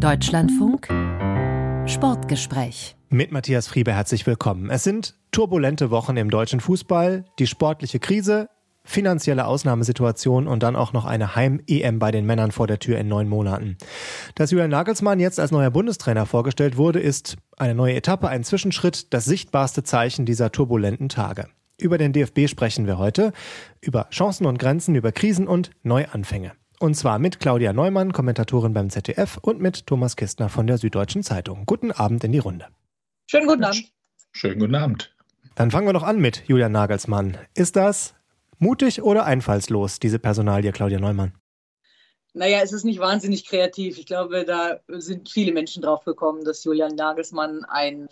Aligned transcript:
Deutschlandfunk 0.00 0.88
Sportgespräch. 1.84 2.96
Mit 3.10 3.32
Matthias 3.32 3.68
Friebe 3.68 3.92
herzlich 3.92 4.26
willkommen. 4.26 4.70
Es 4.70 4.82
sind 4.82 5.14
turbulente 5.30 5.90
Wochen 5.90 6.16
im 6.16 6.30
deutschen 6.30 6.60
Fußball, 6.60 7.26
die 7.38 7.46
sportliche 7.46 7.98
Krise, 7.98 8.48
finanzielle 8.82 9.44
Ausnahmesituation 9.44 10.46
und 10.46 10.62
dann 10.62 10.74
auch 10.74 10.94
noch 10.94 11.04
eine 11.04 11.36
Heim-EM 11.36 11.98
bei 11.98 12.12
den 12.12 12.24
Männern 12.24 12.50
vor 12.50 12.66
der 12.66 12.78
Tür 12.78 12.98
in 12.98 13.08
neun 13.08 13.28
Monaten. 13.28 13.76
Dass 14.36 14.50
Julian 14.50 14.70
Nagelsmann 14.70 15.20
jetzt 15.20 15.38
als 15.38 15.50
neuer 15.50 15.70
Bundestrainer 15.70 16.24
vorgestellt 16.24 16.78
wurde, 16.78 17.00
ist 17.00 17.36
eine 17.58 17.74
neue 17.74 17.94
Etappe, 17.94 18.30
ein 18.30 18.42
Zwischenschritt, 18.42 19.12
das 19.12 19.26
sichtbarste 19.26 19.82
Zeichen 19.82 20.24
dieser 20.24 20.50
turbulenten 20.50 21.10
Tage. 21.10 21.48
Über 21.78 21.98
den 21.98 22.14
DFB 22.14 22.48
sprechen 22.48 22.86
wir 22.86 22.96
heute, 22.96 23.34
über 23.82 24.08
Chancen 24.08 24.46
und 24.46 24.58
Grenzen, 24.58 24.94
über 24.94 25.12
Krisen 25.12 25.46
und 25.46 25.70
Neuanfänge. 25.82 26.52
Und 26.82 26.94
zwar 26.94 27.18
mit 27.18 27.40
Claudia 27.40 27.74
Neumann, 27.74 28.14
Kommentatorin 28.14 28.72
beim 28.72 28.88
ZDF 28.88 29.36
und 29.42 29.60
mit 29.60 29.86
Thomas 29.86 30.16
Kistner 30.16 30.48
von 30.48 30.66
der 30.66 30.78
Süddeutschen 30.78 31.22
Zeitung. 31.22 31.64
Guten 31.66 31.92
Abend 31.92 32.24
in 32.24 32.32
die 32.32 32.38
Runde. 32.38 32.68
Schönen 33.26 33.46
guten 33.46 33.64
Abend. 33.64 33.92
Schönen 34.32 34.58
guten 34.58 34.74
Abend. 34.74 35.14
Dann 35.56 35.70
fangen 35.70 35.86
wir 35.86 35.92
doch 35.92 36.04
an 36.04 36.20
mit 36.20 36.44
Julian 36.48 36.72
Nagelsmann. 36.72 37.36
Ist 37.52 37.76
das 37.76 38.14
mutig 38.56 39.02
oder 39.02 39.26
einfallslos, 39.26 39.98
diese 39.98 40.18
Personalie, 40.18 40.72
Claudia 40.72 40.98
Neumann? 40.98 41.34
Naja, 42.32 42.60
es 42.62 42.72
ist 42.72 42.84
nicht 42.84 42.98
wahnsinnig 42.98 43.46
kreativ. 43.46 43.98
Ich 43.98 44.06
glaube, 44.06 44.46
da 44.46 44.80
sind 44.88 45.28
viele 45.28 45.52
Menschen 45.52 45.82
drauf 45.82 46.06
gekommen, 46.06 46.46
dass 46.46 46.64
Julian 46.64 46.94
Nagelsmann 46.94 47.66
ein 47.66 48.08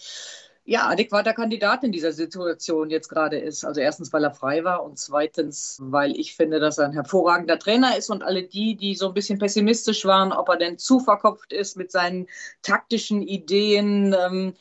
ja, 0.68 0.86
adäquater 0.86 1.32
Kandidat 1.32 1.82
in 1.82 1.92
dieser 1.92 2.12
Situation 2.12 2.90
jetzt 2.90 3.08
gerade 3.08 3.38
ist. 3.38 3.64
Also 3.64 3.80
erstens, 3.80 4.12
weil 4.12 4.22
er 4.22 4.34
frei 4.34 4.64
war 4.64 4.84
und 4.84 4.98
zweitens, 4.98 5.78
weil 5.80 6.12
ich 6.14 6.36
finde, 6.36 6.60
dass 6.60 6.76
er 6.76 6.84
ein 6.84 6.92
hervorragender 6.92 7.58
Trainer 7.58 7.96
ist 7.96 8.10
und 8.10 8.22
alle 8.22 8.42
die, 8.42 8.76
die 8.76 8.94
so 8.94 9.08
ein 9.08 9.14
bisschen 9.14 9.38
pessimistisch 9.38 10.04
waren, 10.04 10.30
ob 10.30 10.50
er 10.50 10.58
denn 10.58 10.76
zu 10.76 11.00
verkopft 11.00 11.54
ist 11.54 11.78
mit 11.78 11.90
seinen 11.90 12.26
taktischen 12.60 13.22
Ideen, 13.22 14.14
ähm, 14.14 14.52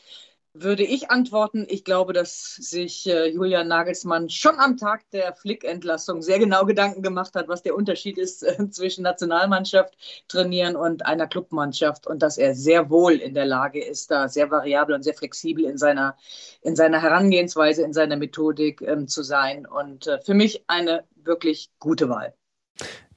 würde 0.61 0.84
ich 0.84 1.12
antworten, 1.12 1.65
ich 1.70 1.84
glaube, 1.84 2.13
dass 2.13 2.55
sich 2.55 3.07
äh, 3.07 3.27
Julian 3.29 3.68
Nagelsmann 3.68 4.29
schon 4.29 4.59
am 4.59 4.77
Tag 4.77 5.09
der 5.12 5.34
Flick-Entlassung 5.34 6.21
sehr 6.21 6.40
genau 6.40 6.65
Gedanken 6.65 7.01
gemacht 7.01 7.35
hat, 7.35 7.48
was 7.48 7.63
der 7.63 7.76
Unterschied 7.76 8.18
ist 8.18 8.43
äh, 8.43 8.70
zwischen 8.70 9.04
Nationalmannschaft 9.04 9.95
trainieren 10.27 10.76
und 10.76 11.05
einer 11.05 11.27
Clubmannschaft 11.27 12.07
und 12.07 12.21
dass 12.21 12.37
er 12.37 12.55
sehr 12.55 12.90
wohl 12.90 13.13
in 13.13 13.34
der 13.34 13.45
Lage 13.45 13.84
ist, 13.84 14.12
da 14.12 14.27
sehr 14.27 14.51
variabel 14.51 14.95
und 14.95 15.04
sehr 15.04 15.13
flexibel 15.13 15.65
in 15.65 15.77
seiner, 15.77 16.15
in 16.62 16.76
seiner 16.76 17.01
Herangehensweise, 17.01 17.84
in 17.84 17.93
seiner 17.93 18.17
Methodik 18.17 18.82
ähm, 18.82 19.07
zu 19.07 19.23
sein. 19.23 19.65
Und 19.65 20.07
äh, 20.07 20.20
für 20.21 20.34
mich 20.34 20.63
eine 20.67 21.04
wirklich 21.15 21.70
gute 21.79 22.10
Wahl. 22.10 22.34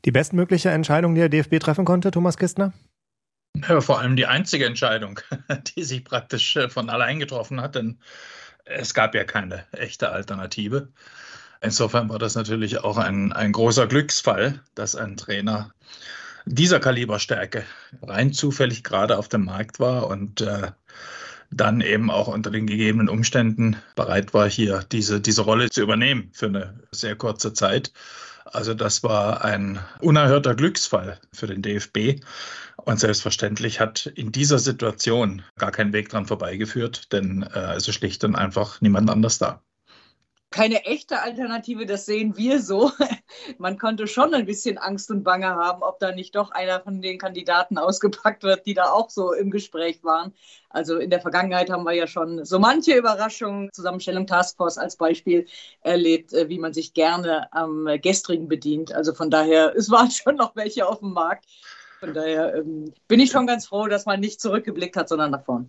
Die 0.05 0.13
bestmögliche 0.13 0.71
Entscheidung, 0.71 1.15
die 1.15 1.21
der 1.21 1.29
DFB 1.29 1.59
treffen 1.61 1.85
konnte, 1.85 2.11
Thomas 2.11 2.37
Kistner? 2.37 2.73
Ja, 3.69 3.81
vor 3.81 4.01
allem 4.01 4.17
die 4.17 4.27
einzige 4.27 4.67
Entscheidung, 4.67 5.21
die 5.77 5.85
sich 5.85 6.05
praktisch 6.05 6.57
äh, 6.57 6.69
von 6.69 6.91
allein 6.91 7.19
getroffen 7.19 7.61
hat, 7.61 7.75
denn 7.75 7.99
es 8.65 8.95
gab 8.95 9.15
ja 9.15 9.25
keine 9.25 9.65
echte 9.73 10.11
Alternative. 10.11 10.89
Insofern 11.61 12.09
war 12.09 12.19
das 12.19 12.37
natürlich 12.37 12.79
auch 12.79 12.97
ein, 12.97 13.33
ein 13.33 13.53
großer 13.53 13.87
Glücksfall, 13.87 14.61
dass 14.75 14.97
ein 14.97 15.17
Trainer 15.17 15.73
dieser 16.47 16.81
Kaliberstärke 16.81 17.65
rein 18.03 18.33
zufällig 18.33 18.83
gerade 18.83 19.19
auf 19.19 19.29
dem 19.29 19.45
Markt 19.45 19.79
war 19.79 20.07
und 20.07 20.41
äh, 20.41 20.73
dann 21.51 21.81
eben 21.81 22.11
auch 22.11 22.29
unter 22.29 22.51
den 22.51 22.67
gegebenen 22.67 23.09
Umständen 23.09 23.77
bereit 23.97 24.33
war, 24.33 24.49
hier 24.49 24.85
diese, 24.91 25.21
diese 25.21 25.43
Rolle 25.43 25.69
zu 25.69 25.83
übernehmen 25.83 26.31
für 26.33 26.47
eine 26.47 26.81
sehr 26.93 27.17
kurze 27.17 27.53
Zeit. 27.53 27.93
Also 28.53 28.75
das 28.75 29.03
war 29.03 29.45
ein 29.45 29.79
unerhörter 30.01 30.55
Glücksfall 30.55 31.21
für 31.33 31.47
den 31.47 31.63
DFB. 31.63 32.23
Und 32.77 32.99
selbstverständlich 32.99 33.81
hat 33.81 34.07
in 34.07 34.33
dieser 34.33 34.59
Situation 34.59 35.43
gar 35.57 35.71
kein 35.71 35.93
Weg 35.93 36.09
dran 36.09 36.27
vorbeigeführt, 36.27 37.13
denn 37.13 37.43
äh, 37.43 37.75
es 37.75 37.87
ist 37.87 37.95
schlicht 37.95 38.25
und 38.25 38.35
einfach 38.35 38.81
niemand 38.81 39.11
anders 39.11 39.39
da 39.39 39.63
keine 40.51 40.85
echte 40.85 41.23
Alternative, 41.23 41.87
das 41.87 42.07
sehen 42.07 42.37
wir 42.37 42.61
so. 42.61 42.91
Man 43.59 43.79
konnte 43.79 44.09
schon 44.09 44.35
ein 44.35 44.47
bisschen 44.47 44.79
Angst 44.79 45.11
und 45.11 45.23
Bange 45.23 45.47
haben, 45.47 45.83
ob 45.83 46.01
da 46.01 46.13
nicht 46.13 46.35
doch 46.35 46.51
einer 46.51 46.81
von 46.81 47.01
den 47.01 47.19
Kandidaten 47.19 47.79
ausgepackt 47.79 48.43
wird, 48.43 48.67
die 48.67 48.75
da 48.75 48.91
auch 48.91 49.11
so 49.11 49.33
im 49.33 49.51
Gespräch 49.51 50.03
waren. 50.03 50.35
Also 50.69 50.99
in 50.99 51.11
der 51.11 51.21
Vergangenheit 51.21 51.71
haben 51.71 51.85
wir 51.85 51.93
ja 51.93 52.09
schon 52.09 52.45
so 52.45 52.59
manche 52.59 52.97
Überraschungen, 52.97 53.71
Zusammenstellung 53.73 54.27
Taskforce 54.27 54.79
als 54.79 54.97
Beispiel 54.97 55.47
erlebt, 55.83 56.33
äh, 56.33 56.49
wie 56.49 56.59
man 56.59 56.73
sich 56.73 56.95
gerne 56.95 57.53
am 57.53 57.89
gestrigen 58.03 58.49
bedient. 58.49 58.93
Also 58.93 59.15
von 59.15 59.31
daher, 59.31 59.75
es 59.77 59.89
waren 59.91 60.11
schon 60.11 60.35
noch 60.35 60.57
welche 60.57 60.87
auf 60.89 60.99
dem 60.99 61.13
Markt. 61.13 61.47
Von 62.01 62.13
daher 62.13 62.57
ähm, 62.57 62.93
bin 63.07 63.21
ich 63.21 63.31
schon 63.31 63.47
ganz 63.47 63.67
froh, 63.67 63.87
dass 63.87 64.07
man 64.07 64.19
nicht 64.21 64.41
zurückgeblickt 64.41 64.97
hat, 64.97 65.09
sondern 65.09 65.31
nach 65.31 65.45
vorn. 65.45 65.69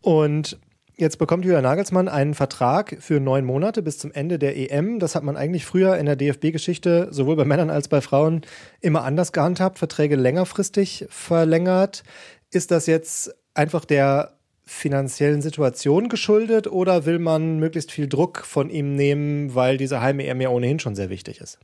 Und 0.00 0.58
Jetzt 1.00 1.18
bekommt 1.18 1.44
Julian 1.44 1.62
Nagelsmann 1.62 2.08
einen 2.08 2.34
Vertrag 2.34 2.96
für 2.98 3.20
neun 3.20 3.44
Monate 3.44 3.82
bis 3.82 3.98
zum 3.98 4.10
Ende 4.10 4.36
der 4.36 4.56
EM. 4.56 4.98
Das 4.98 5.14
hat 5.14 5.22
man 5.22 5.36
eigentlich 5.36 5.64
früher 5.64 5.96
in 5.96 6.06
der 6.06 6.16
DFB-Geschichte 6.16 7.06
sowohl 7.12 7.36
bei 7.36 7.44
Männern 7.44 7.70
als 7.70 7.86
bei 7.86 8.00
Frauen 8.00 8.40
immer 8.80 9.04
anders 9.04 9.30
gehandhabt, 9.30 9.78
Verträge 9.78 10.16
längerfristig 10.16 11.06
verlängert. 11.08 12.02
Ist 12.50 12.72
das 12.72 12.86
jetzt 12.86 13.32
einfach 13.54 13.84
der 13.84 14.38
finanziellen 14.64 15.40
Situation 15.40 16.08
geschuldet 16.08 16.66
oder 16.66 17.06
will 17.06 17.20
man 17.20 17.60
möglichst 17.60 17.92
viel 17.92 18.08
Druck 18.08 18.44
von 18.44 18.68
ihm 18.68 18.96
nehmen, 18.96 19.54
weil 19.54 19.76
diese 19.76 20.00
Heim-EM 20.00 20.40
ja 20.40 20.48
ohnehin 20.48 20.80
schon 20.80 20.96
sehr 20.96 21.10
wichtig 21.10 21.40
ist? 21.40 21.60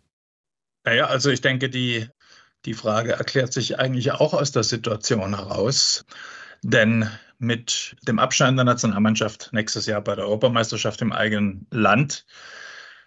Naja, 0.85 1.07
also 1.07 1.31
ich 1.31 1.41
denke, 1.41 1.69
die, 1.69 2.07
die 2.67 2.75
Frage 2.75 3.15
erklärt 3.15 3.53
sich 3.53 3.81
eigentlich 3.81 4.13
auch 4.13 4.33
aus 4.33 4.53
der 4.53 4.63
Situation 4.63 5.35
heraus. 5.35 6.05
Denn 6.63 7.11
mit 7.45 7.97
dem 8.07 8.19
Abscheiden 8.19 8.57
der 8.57 8.65
Nationalmannschaft 8.65 9.51
nächstes 9.53 9.87
Jahr 9.87 10.01
bei 10.01 10.15
der 10.15 10.25
Europameisterschaft 10.25 11.01
im 11.03 11.13
eigenen 11.13 11.67
Land 11.71 12.27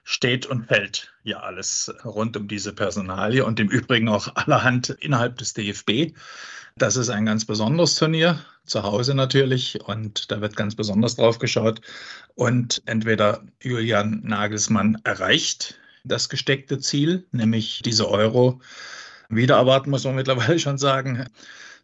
steht 0.04 0.46
und 0.46 0.68
fällt 0.68 1.14
ja 1.24 1.42
alles 1.42 1.94
rund 2.06 2.38
um 2.38 2.48
diese 2.48 2.72
Personalie 2.72 3.44
und 3.44 3.60
im 3.60 3.68
Übrigen 3.68 4.08
auch 4.08 4.34
allerhand 4.36 4.90
innerhalb 4.90 5.38
des 5.38 5.54
DFB. 5.54 6.14
Das 6.78 6.96
ist 6.96 7.10
ein 7.10 7.26
ganz 7.26 7.44
besonderes 7.44 7.96
Turnier, 7.96 8.40
zu 8.66 8.84
Hause 8.84 9.16
natürlich, 9.16 9.80
und 9.86 10.32
da 10.32 10.42
wird 10.42 10.56
ganz 10.56 10.76
besonders 10.76 11.16
drauf 11.16 11.40
geschaut. 11.40 11.82
Und 12.36 12.84
entweder 12.86 13.42
Julian 13.62 14.22
Nagelsmann 14.24 15.02
erreicht 15.04 15.80
das 16.04 16.30
gesteckte 16.30 16.80
Ziel, 16.80 17.26
nämlich 17.32 17.82
diese 17.84 18.10
Euro 18.10 18.62
wieder 19.30 19.56
erwarten, 19.56 19.90
muss 19.90 20.04
man 20.04 20.16
mittlerweile 20.16 20.60
schon 20.60 20.78
sagen, 20.78 21.26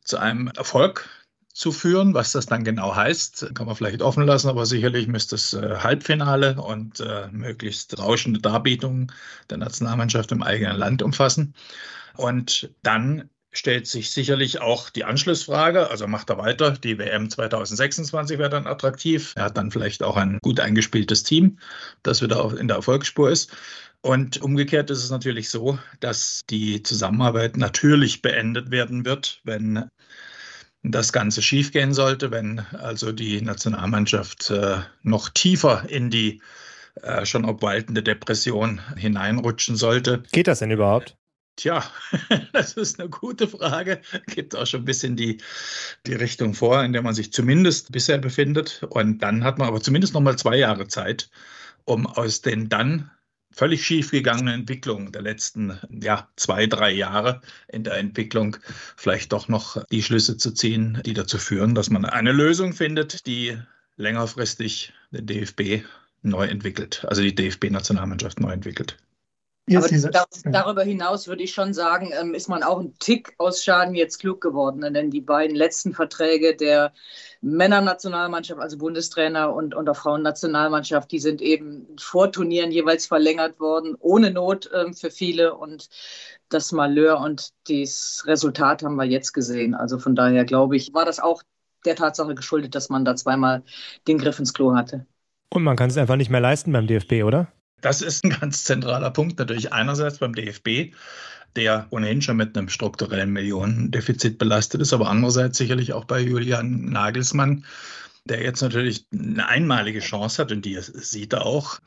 zu 0.03 0.18
einem 0.18 0.47
Erfolg 0.47 1.09
zu 1.53 1.72
führen. 1.72 2.14
Was 2.14 2.31
das 2.31 2.47
dann 2.47 2.64
genau 2.64 2.96
heißt, 2.96 3.52
kann 3.53 3.68
man 3.68 3.75
vielleicht 3.75 4.02
offen 4.02 4.25
lassen, 4.25 4.50
aber 4.50 4.66
sicherlich 4.66 5.08
müsste 5.08 5.36
es 5.36 5.53
äh, 5.53 5.78
Halbfinale 5.78 6.62
und 6.62 7.00
äh, 7.00 7.28
möglichst 7.31 7.97
rauschende 7.97 8.41
Darbietungen 8.41 9.12
der 9.50 9.58
Nationalmannschaft 9.58 10.31
im 10.31 10.44
eigenen 10.44 10.78
Land 10.78 11.02
umfassen. 11.02 11.53
Und 12.18 12.69
dann 12.81 13.30
stellt 13.52 13.86
sich 13.86 14.09
sicherlich 14.09 14.62
auch 14.62 14.90
die 14.90 15.03
Anschlussfrage, 15.03 15.90
also 15.90 16.08
macht 16.08 16.31
er 16.31 16.40
weiter, 16.40 16.72
die 16.72 16.97
WM 16.97 17.30
2026 17.30 18.40
wäre 18.40 18.50
dann 18.50 18.66
attraktiv. 18.66 19.34
Er 19.36 19.46
hat 19.46 19.58
dann 19.58 19.69
vielleicht 19.69 20.02
auch 20.02 20.18
ein 20.18 20.40
gut 20.42 20.59
eingespieltes 20.59 21.24
Team, 21.24 21.59
das 22.02 22.24
wieder 22.24 22.58
in 22.58 22.68
der 22.68 22.78
Erfolgsspur 22.78 23.30
ist. 23.30 23.56
Und 24.02 24.42
umgekehrt 24.42 24.90
ist 24.90 25.03
es 25.03 25.12
natürlich 25.12 25.50
so, 25.50 25.80
dass 26.02 26.42
die 26.50 26.84
Zusammenarbeit 26.84 27.56
natürlich 27.56 28.22
beendet 28.22 28.69
werden 28.69 29.06
wird, 29.06 29.40
wenn 29.46 29.88
das 30.83 31.13
Ganze 31.13 31.41
schiefgehen 31.41 31.94
sollte, 31.94 32.29
wenn 32.31 32.59
also 32.59 33.11
die 33.11 33.41
Nationalmannschaft 33.41 34.51
äh, 34.51 34.79
noch 35.01 35.29
tiefer 35.29 35.89
in 35.89 36.09
die 36.09 36.41
äh, 37.01 37.25
schon 37.25 37.45
obwaltende 37.45 38.03
Depression 38.03 38.81
hineinrutschen 38.97 39.75
sollte. 39.77 40.23
Geht 40.31 40.47
das 40.47 40.59
denn 40.59 40.71
überhaupt? 40.71 41.17
Tja, 41.55 41.83
das 42.53 42.73
ist 42.73 42.99
eine 42.99 43.09
gute 43.09 43.47
Frage. 43.47 44.01
Gibt 44.27 44.55
auch 44.55 44.67
schon 44.67 44.81
ein 44.81 44.85
bisschen 44.85 45.16
die, 45.16 45.38
die 46.05 46.13
Richtung 46.13 46.53
vor, 46.53 46.83
in 46.83 46.94
der 46.94 47.01
man 47.01 47.13
sich 47.13 47.31
zumindest 47.31 47.91
bisher 47.91 48.18
befindet. 48.18 48.83
Und 48.89 49.19
dann 49.19 49.44
hat 49.44 49.57
man 49.59 49.68
aber 49.68 49.81
zumindest 49.81 50.13
noch 50.13 50.21
mal 50.21 50.38
zwei 50.38 50.57
Jahre 50.57 50.88
Zeit, 50.88 51.29
um 51.86 52.07
aus 52.07 52.41
den 52.41 52.69
dann 52.69 53.12
völlig 53.53 53.85
schiefgegangene 53.85 54.53
Entwicklung 54.53 55.11
der 55.11 55.21
letzten 55.21 55.79
ja, 55.89 56.27
zwei, 56.35 56.67
drei 56.67 56.91
Jahre 56.91 57.41
in 57.67 57.83
der 57.83 57.97
Entwicklung 57.97 58.57
vielleicht 58.97 59.31
doch 59.31 59.47
noch 59.47 59.83
die 59.85 60.03
Schlüsse 60.03 60.38
zu 60.38 60.51
ziehen, 60.51 61.01
die 61.05 61.13
dazu 61.13 61.38
führen, 61.38 61.75
dass 61.75 61.89
man 61.89 62.05
eine 62.05 62.31
Lösung 62.31 62.73
findet, 62.73 63.25
die 63.27 63.57
längerfristig 63.95 64.94
den 65.11 65.27
DFB 65.27 65.85
neu 66.23 66.47
entwickelt, 66.47 67.05
also 67.07 67.21
die 67.21 67.35
DFB-Nationalmannschaft 67.35 68.39
neu 68.39 68.51
entwickelt. 68.51 68.97
Aber 69.73 69.88
da, 69.88 70.25
darüber 70.44 70.83
hinaus 70.83 71.27
würde 71.27 71.44
ich 71.44 71.53
schon 71.53 71.73
sagen, 71.73 72.11
ähm, 72.19 72.33
ist 72.33 72.50
man 72.50 72.63
auch 72.63 72.79
ein 72.79 72.94
Tick 73.00 73.33
aus 73.38 73.63
Schaden 73.63 73.95
jetzt 73.95 74.19
klug 74.19 74.41
geworden. 74.41 74.81
Denn 74.94 75.09
die 75.09 75.21
beiden 75.21 75.55
letzten 75.55 75.94
Verträge 75.94 76.55
der 76.55 76.91
Männernationalmannschaft, 77.44 78.62
also 78.62 78.78
Bundestrainer 78.78 79.54
und, 79.54 79.75
und 79.75 79.86
der 79.86 79.94
Frauennationalmannschaft, 79.94 81.12
die 81.12 81.19
sind 81.19 81.42
eben 81.42 81.86
vor 82.00 82.31
Turnieren 82.31 82.72
jeweils 82.72 83.06
verlängert 83.06 83.60
worden, 83.60 83.95
ohne 84.00 84.31
Not 84.31 84.69
ähm, 84.74 84.94
für 84.94 85.12
viele. 85.12 85.54
Und 85.54 85.90
das 86.48 86.72
Malheur 86.72 87.19
und 87.19 87.50
das 87.68 88.24
Resultat 88.25 88.81
haben 88.81 88.95
wir 88.95 89.04
jetzt 89.04 89.34
gesehen. 89.34 89.75
Also 89.75 90.00
von 90.00 90.16
daher 90.16 90.45
glaube 90.45 90.78
ich, 90.78 90.94
war 90.94 91.04
das 91.04 91.19
auch 91.19 91.44
der 91.86 91.98
Tatsache 91.98 92.34
geschuldet, 92.34 92.75
dass 92.75 92.90
man 92.90 93.04
da 93.04 93.16
zweimal 93.16 93.63
den 94.07 94.18
Griff 94.18 94.39
ins 94.39 94.54
Klo 94.54 94.74
hatte. 94.74 95.06
Und 95.50 95.63
man 95.63 95.75
kann 95.75 95.89
es 95.89 95.98
einfach 95.98 96.16
nicht 96.16 96.30
mehr 96.30 96.39
leisten 96.39 96.72
beim 96.72 96.88
DFB, 96.88 97.24
oder? 97.24 97.51
Das 97.81 98.01
ist 98.01 98.24
ein 98.24 98.30
ganz 98.30 98.63
zentraler 98.63 99.12
Punkt. 99.12 99.38
Natürlich 99.38 99.74
einerseits 99.74 100.19
beim 100.19 100.34
DFB, 100.34 100.94
der 101.55 101.88
ohnehin 101.89 102.21
schon 102.21 102.38
mit 102.38 102.57
einem 102.57 102.69
strukturellen 102.69 103.31
Millionendefizit 103.31 104.38
belastet 104.38 104.81
ist, 104.81 104.94
aber 104.94 105.09
andererseits 105.09 105.57
sicherlich 105.57 105.94
auch 105.94 106.05
bei 106.05 106.19
Julian 106.19 106.85
Nagelsmann, 106.85 107.65
der 108.25 108.41
jetzt 108.41 108.61
natürlich 108.61 109.05
eine 109.11 109.47
einmalige 109.47 110.00
Chance 110.00 110.41
hat 110.41 110.51
und 110.51 110.63
die 110.63 110.79
sieht 110.79 111.33
er 111.33 111.45
auch, 111.45 111.79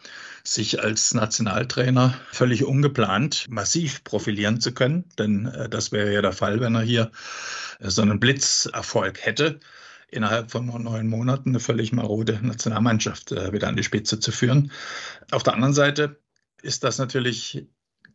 sich 0.45 0.81
als 0.83 1.15
Nationaltrainer 1.15 2.15
völlig 2.31 2.65
ungeplant 2.65 3.47
massiv 3.49 4.05
profilieren 4.05 4.61
zu 4.61 4.73
können. 4.73 5.05
Denn 5.19 5.47
äh, 5.47 5.69
das 5.69 5.93
wäre 5.93 6.13
ja 6.13 6.23
der 6.23 6.33
Fall, 6.33 6.61
wenn 6.61 6.75
er 6.75 6.83
hier 6.83 7.11
äh, 7.81 7.91
so 7.91 8.03
einen 8.03 8.21
Blitzerfolg 8.21 9.25
hätte 9.25 9.61
innerhalb 10.09 10.51
von 10.51 10.67
nur 10.67 10.79
neun 10.79 11.09
Monaten 11.09 11.51
eine 11.51 11.61
völlig 11.61 11.93
marode 11.93 12.39
Nationalmannschaft 12.43 13.33
äh, 13.33 13.53
wieder 13.53 13.69
an 13.69 13.77
die 13.77 13.83
Spitze 13.83 14.21
zu 14.21 14.31
führen. 14.31 14.71
Auf 15.31 15.43
der 15.43 15.55
anderen 15.55 15.75
Seite 15.75 16.21
ist 16.63 16.85
das 16.85 16.99
natürlich 16.99 17.67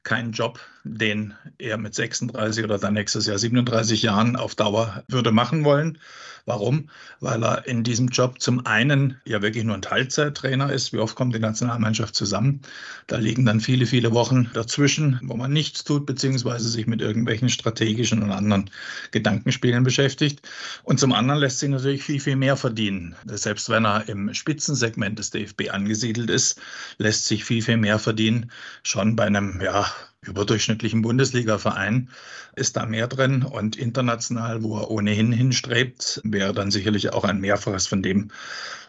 kein 0.03 0.31
Job, 0.31 0.59
den 0.83 1.33
er 1.57 1.77
mit 1.77 1.95
36 1.95 2.63
oder 2.63 2.77
dann 2.77 2.93
nächstes 2.93 3.25
Jahr 3.25 3.37
37 3.37 4.01
Jahren 4.01 4.35
auf 4.35 4.55
Dauer 4.55 5.03
würde 5.07 5.31
machen 5.31 5.63
wollen. 5.63 5.97
Warum? 6.45 6.89
Weil 7.19 7.43
er 7.43 7.67
in 7.67 7.83
diesem 7.83 8.07
Job 8.07 8.41
zum 8.41 8.65
einen 8.65 9.21
ja 9.25 9.41
wirklich 9.41 9.63
nur 9.63 9.75
ein 9.75 9.81
Teilzeittrainer 9.81 10.71
ist. 10.71 10.91
Wie 10.91 10.97
oft 10.97 11.15
kommt 11.15 11.35
die 11.35 11.39
Nationalmannschaft 11.39 12.15
zusammen? 12.15 12.61
Da 13.07 13.17
liegen 13.17 13.45
dann 13.45 13.59
viele, 13.59 13.85
viele 13.85 14.11
Wochen 14.11 14.49
dazwischen, 14.53 15.19
wo 15.23 15.35
man 15.35 15.53
nichts 15.53 15.83
tut, 15.83 16.05
beziehungsweise 16.05 16.67
sich 16.69 16.87
mit 16.87 17.01
irgendwelchen 17.01 17.49
strategischen 17.49 18.23
und 18.23 18.31
anderen 18.31 18.69
Gedankenspielen 19.11 19.83
beschäftigt. 19.83 20.47
Und 20.83 20.99
zum 20.99 21.13
anderen 21.13 21.39
lässt 21.39 21.59
sich 21.59 21.69
natürlich 21.69 22.03
viel, 22.03 22.19
viel 22.19 22.35
mehr 22.35 22.57
verdienen. 22.57 23.15
Selbst 23.25 23.69
wenn 23.69 23.85
er 23.85 24.09
im 24.09 24.33
Spitzensegment 24.33 25.19
des 25.19 25.29
DFB 25.29 25.69
angesiedelt 25.69 26.29
ist, 26.29 26.59
lässt 26.97 27.27
sich 27.27 27.45
viel, 27.45 27.61
viel 27.61 27.77
mehr 27.77 27.99
verdienen. 27.99 28.51
Schon 28.83 29.15
bei 29.15 29.25
einem, 29.25 29.61
ja, 29.61 29.85
überdurchschnittlichen 30.25 31.01
Bundesliga-Verein 31.01 32.09
ist 32.55 32.77
da 32.77 32.85
mehr 32.85 33.07
drin 33.07 33.43
und 33.43 33.75
international, 33.75 34.61
wo 34.61 34.77
er 34.77 34.91
ohnehin 34.91 35.31
hinstrebt, 35.31 36.21
wäre 36.23 36.53
dann 36.53 36.69
sicherlich 36.69 37.11
auch 37.11 37.23
ein 37.23 37.39
Mehrfaches 37.39 37.87
von 37.87 38.03
dem, 38.03 38.29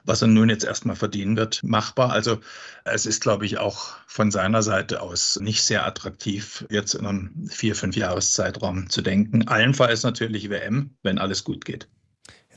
was 0.04 0.20
er 0.20 0.28
nun 0.28 0.50
jetzt 0.50 0.64
erstmal 0.64 0.96
verdienen 0.96 1.36
wird, 1.36 1.62
machbar. 1.62 2.12
Also 2.12 2.40
es 2.84 3.06
ist, 3.06 3.22
glaube 3.22 3.46
ich, 3.46 3.56
auch 3.56 3.96
von 4.06 4.30
seiner 4.30 4.62
Seite 4.62 5.00
aus 5.00 5.38
nicht 5.40 5.62
sehr 5.62 5.86
attraktiv, 5.86 6.66
jetzt 6.68 6.94
in 6.94 7.06
einem 7.06 7.48
vier, 7.48 7.74
fünf 7.76 7.96
Jahreszeitraum 7.96 8.90
zu 8.90 9.00
denken. 9.00 9.48
Allenfalls 9.48 10.02
natürlich 10.02 10.50
WM, 10.50 10.90
wenn 11.02 11.18
alles 11.18 11.44
gut 11.44 11.64
geht. 11.64 11.88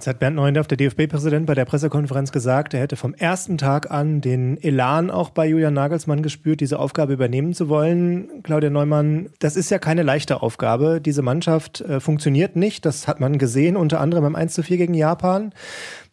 Jetzt 0.05 0.13
hat 0.13 0.19
Bernd 0.19 0.35
Neuendorf, 0.35 0.67
der 0.67 0.77
DFB-Präsident, 0.77 1.47
bei 1.47 1.55
der 1.55 1.65
Pressekonferenz 1.65 2.31
gesagt, 2.31 2.75
er 2.75 2.79
hätte 2.79 2.95
vom 2.95 3.15
ersten 3.15 3.57
Tag 3.57 3.89
an 3.89 4.21
den 4.21 4.61
Elan 4.61 5.09
auch 5.09 5.31
bei 5.31 5.47
Julian 5.47 5.73
Nagelsmann 5.73 6.21
gespürt, 6.21 6.61
diese 6.61 6.77
Aufgabe 6.77 7.13
übernehmen 7.13 7.55
zu 7.55 7.69
wollen. 7.69 8.43
Claudia 8.43 8.69
Neumann, 8.69 9.31
das 9.39 9.55
ist 9.55 9.71
ja 9.71 9.79
keine 9.79 10.03
leichte 10.03 10.43
Aufgabe. 10.43 11.01
Diese 11.01 11.23
Mannschaft 11.23 11.81
äh, 11.81 11.99
funktioniert 11.99 12.55
nicht. 12.55 12.85
Das 12.85 13.07
hat 13.07 13.19
man 13.19 13.39
gesehen, 13.39 13.75
unter 13.75 13.99
anderem 13.99 14.25
beim 14.25 14.35
1 14.35 14.53
zu 14.53 14.61
4 14.61 14.77
gegen 14.77 14.93
Japan. 14.93 15.55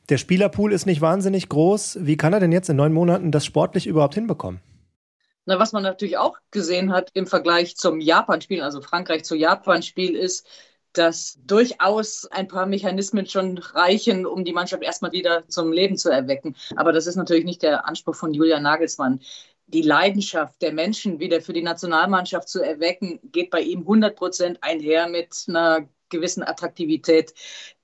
Der 0.08 0.16
Spielerpool 0.16 0.72
ist 0.72 0.86
nicht 0.86 1.02
wahnsinnig 1.02 1.50
groß. 1.50 1.98
Wie 2.00 2.16
kann 2.16 2.32
er 2.32 2.40
denn 2.40 2.50
jetzt 2.50 2.70
in 2.70 2.76
neun 2.76 2.94
Monaten 2.94 3.30
das 3.30 3.44
sportlich 3.44 3.86
überhaupt 3.86 4.14
hinbekommen? 4.14 4.62
Na, 5.44 5.58
was 5.58 5.72
man 5.72 5.82
natürlich 5.82 6.16
auch 6.16 6.38
gesehen 6.50 6.92
hat 6.92 7.10
im 7.12 7.26
Vergleich 7.26 7.76
zum 7.76 8.00
Japan-Spiel, 8.00 8.62
also 8.62 8.80
Frankreich 8.80 9.24
zu 9.24 9.34
Japan-Spiel, 9.34 10.16
ist, 10.16 10.46
dass 10.92 11.38
durchaus 11.46 12.26
ein 12.26 12.48
paar 12.48 12.66
Mechanismen 12.66 13.26
schon 13.26 13.58
reichen, 13.58 14.26
um 14.26 14.44
die 14.44 14.52
Mannschaft 14.52 14.82
erstmal 14.82 15.12
wieder 15.12 15.46
zum 15.48 15.72
Leben 15.72 15.96
zu 15.96 16.10
erwecken. 16.10 16.56
Aber 16.76 16.92
das 16.92 17.06
ist 17.06 17.16
natürlich 17.16 17.44
nicht 17.44 17.62
der 17.62 17.86
Anspruch 17.86 18.14
von 18.14 18.34
Julian 18.34 18.62
Nagelsmann. 18.62 19.20
Die 19.66 19.82
Leidenschaft 19.82 20.60
der 20.60 20.72
Menschen 20.72 21.18
wieder 21.18 21.40
für 21.40 21.52
die 21.52 21.62
Nationalmannschaft 21.62 22.48
zu 22.48 22.60
erwecken, 22.60 23.20
geht 23.24 23.50
bei 23.50 23.60
ihm 23.60 23.80
100 23.80 24.16
Prozent 24.16 24.58
einher 24.60 25.08
mit 25.08 25.44
einer 25.48 25.88
gewissen 26.12 26.44
Attraktivität 26.44 27.35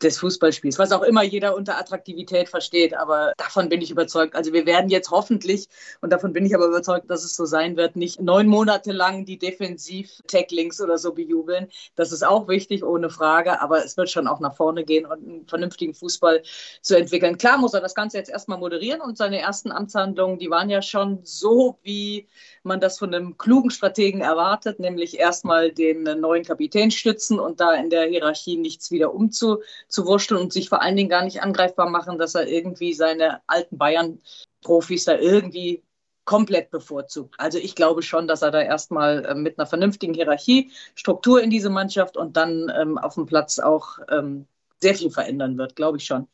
des 0.00 0.18
Fußballspiels, 0.20 0.78
was 0.78 0.92
auch 0.92 1.02
immer 1.02 1.24
jeder 1.24 1.56
unter 1.56 1.76
Attraktivität 1.76 2.48
versteht. 2.48 2.94
Aber 2.96 3.32
davon 3.36 3.68
bin 3.68 3.82
ich 3.82 3.90
überzeugt. 3.90 4.36
Also 4.36 4.52
wir 4.52 4.66
werden 4.66 4.88
jetzt 4.88 5.10
hoffentlich, 5.10 5.66
und 6.00 6.12
davon 6.12 6.32
bin 6.32 6.46
ich 6.46 6.54
aber 6.54 6.66
überzeugt, 6.66 7.10
dass 7.10 7.24
es 7.24 7.34
so 7.34 7.44
sein 7.44 7.76
wird, 7.76 7.96
nicht 7.96 8.20
neun 8.20 8.46
Monate 8.46 8.92
lang 8.92 9.24
die 9.24 9.38
Defensiv-Tacklings 9.38 10.80
oder 10.80 10.98
so 10.98 11.12
bejubeln. 11.12 11.66
Das 11.96 12.12
ist 12.12 12.24
auch 12.24 12.46
wichtig, 12.46 12.84
ohne 12.84 13.10
Frage. 13.10 13.60
Aber 13.60 13.84
es 13.84 13.96
wird 13.96 14.10
schon 14.10 14.28
auch 14.28 14.38
nach 14.38 14.54
vorne 14.54 14.84
gehen 14.84 15.06
und 15.06 15.26
einen 15.26 15.46
vernünftigen 15.48 15.94
Fußball 15.94 16.42
zu 16.82 16.96
entwickeln. 16.96 17.38
Klar 17.38 17.58
muss 17.58 17.74
er 17.74 17.80
das 17.80 17.96
Ganze 17.96 18.18
jetzt 18.18 18.30
erstmal 18.30 18.58
moderieren 18.58 19.00
und 19.00 19.18
seine 19.18 19.40
ersten 19.40 19.72
Amtshandlungen, 19.72 20.38
die 20.38 20.50
waren 20.50 20.70
ja 20.70 20.82
schon 20.82 21.20
so, 21.24 21.78
wie 21.82 22.28
man 22.62 22.80
das 22.80 22.98
von 22.98 23.14
einem 23.14 23.38
klugen 23.38 23.70
Strategen 23.70 24.20
erwartet, 24.20 24.78
nämlich 24.78 25.18
erstmal 25.18 25.72
den 25.72 26.02
neuen 26.02 26.44
Kapitän 26.44 26.90
stützen 26.90 27.40
und 27.40 27.60
da 27.60 27.72
in 27.74 27.90
der 27.90 28.10
Hierarchie 28.18 28.56
nichts 28.56 28.90
wieder 28.90 29.14
umzuwurschteln 29.14 30.40
und 30.40 30.52
sich 30.52 30.68
vor 30.68 30.82
allen 30.82 30.96
Dingen 30.96 31.08
gar 31.08 31.24
nicht 31.24 31.42
angreifbar 31.42 31.88
machen, 31.88 32.18
dass 32.18 32.34
er 32.34 32.46
irgendwie 32.48 32.92
seine 32.94 33.40
alten 33.46 33.78
Bayern-Profis 33.78 35.04
da 35.04 35.18
irgendwie 35.18 35.82
komplett 36.24 36.70
bevorzugt. 36.70 37.36
Also 37.38 37.56
ich 37.56 37.74
glaube 37.74 38.02
schon, 38.02 38.28
dass 38.28 38.42
er 38.42 38.50
da 38.50 38.60
erstmal 38.60 39.24
äh, 39.24 39.34
mit 39.34 39.58
einer 39.58 39.66
vernünftigen 39.66 40.12
Hierarchie, 40.12 40.70
Struktur 40.94 41.42
in 41.42 41.48
diese 41.48 41.70
Mannschaft 41.70 42.18
und 42.18 42.36
dann 42.36 42.70
ähm, 42.78 42.98
auf 42.98 43.14
dem 43.14 43.24
Platz 43.24 43.58
auch 43.58 43.98
ähm, 44.10 44.46
sehr 44.78 44.94
viel 44.94 45.10
verändern 45.10 45.56
wird, 45.56 45.74
glaube 45.74 45.96
ich 45.96 46.04
schon. 46.04 46.26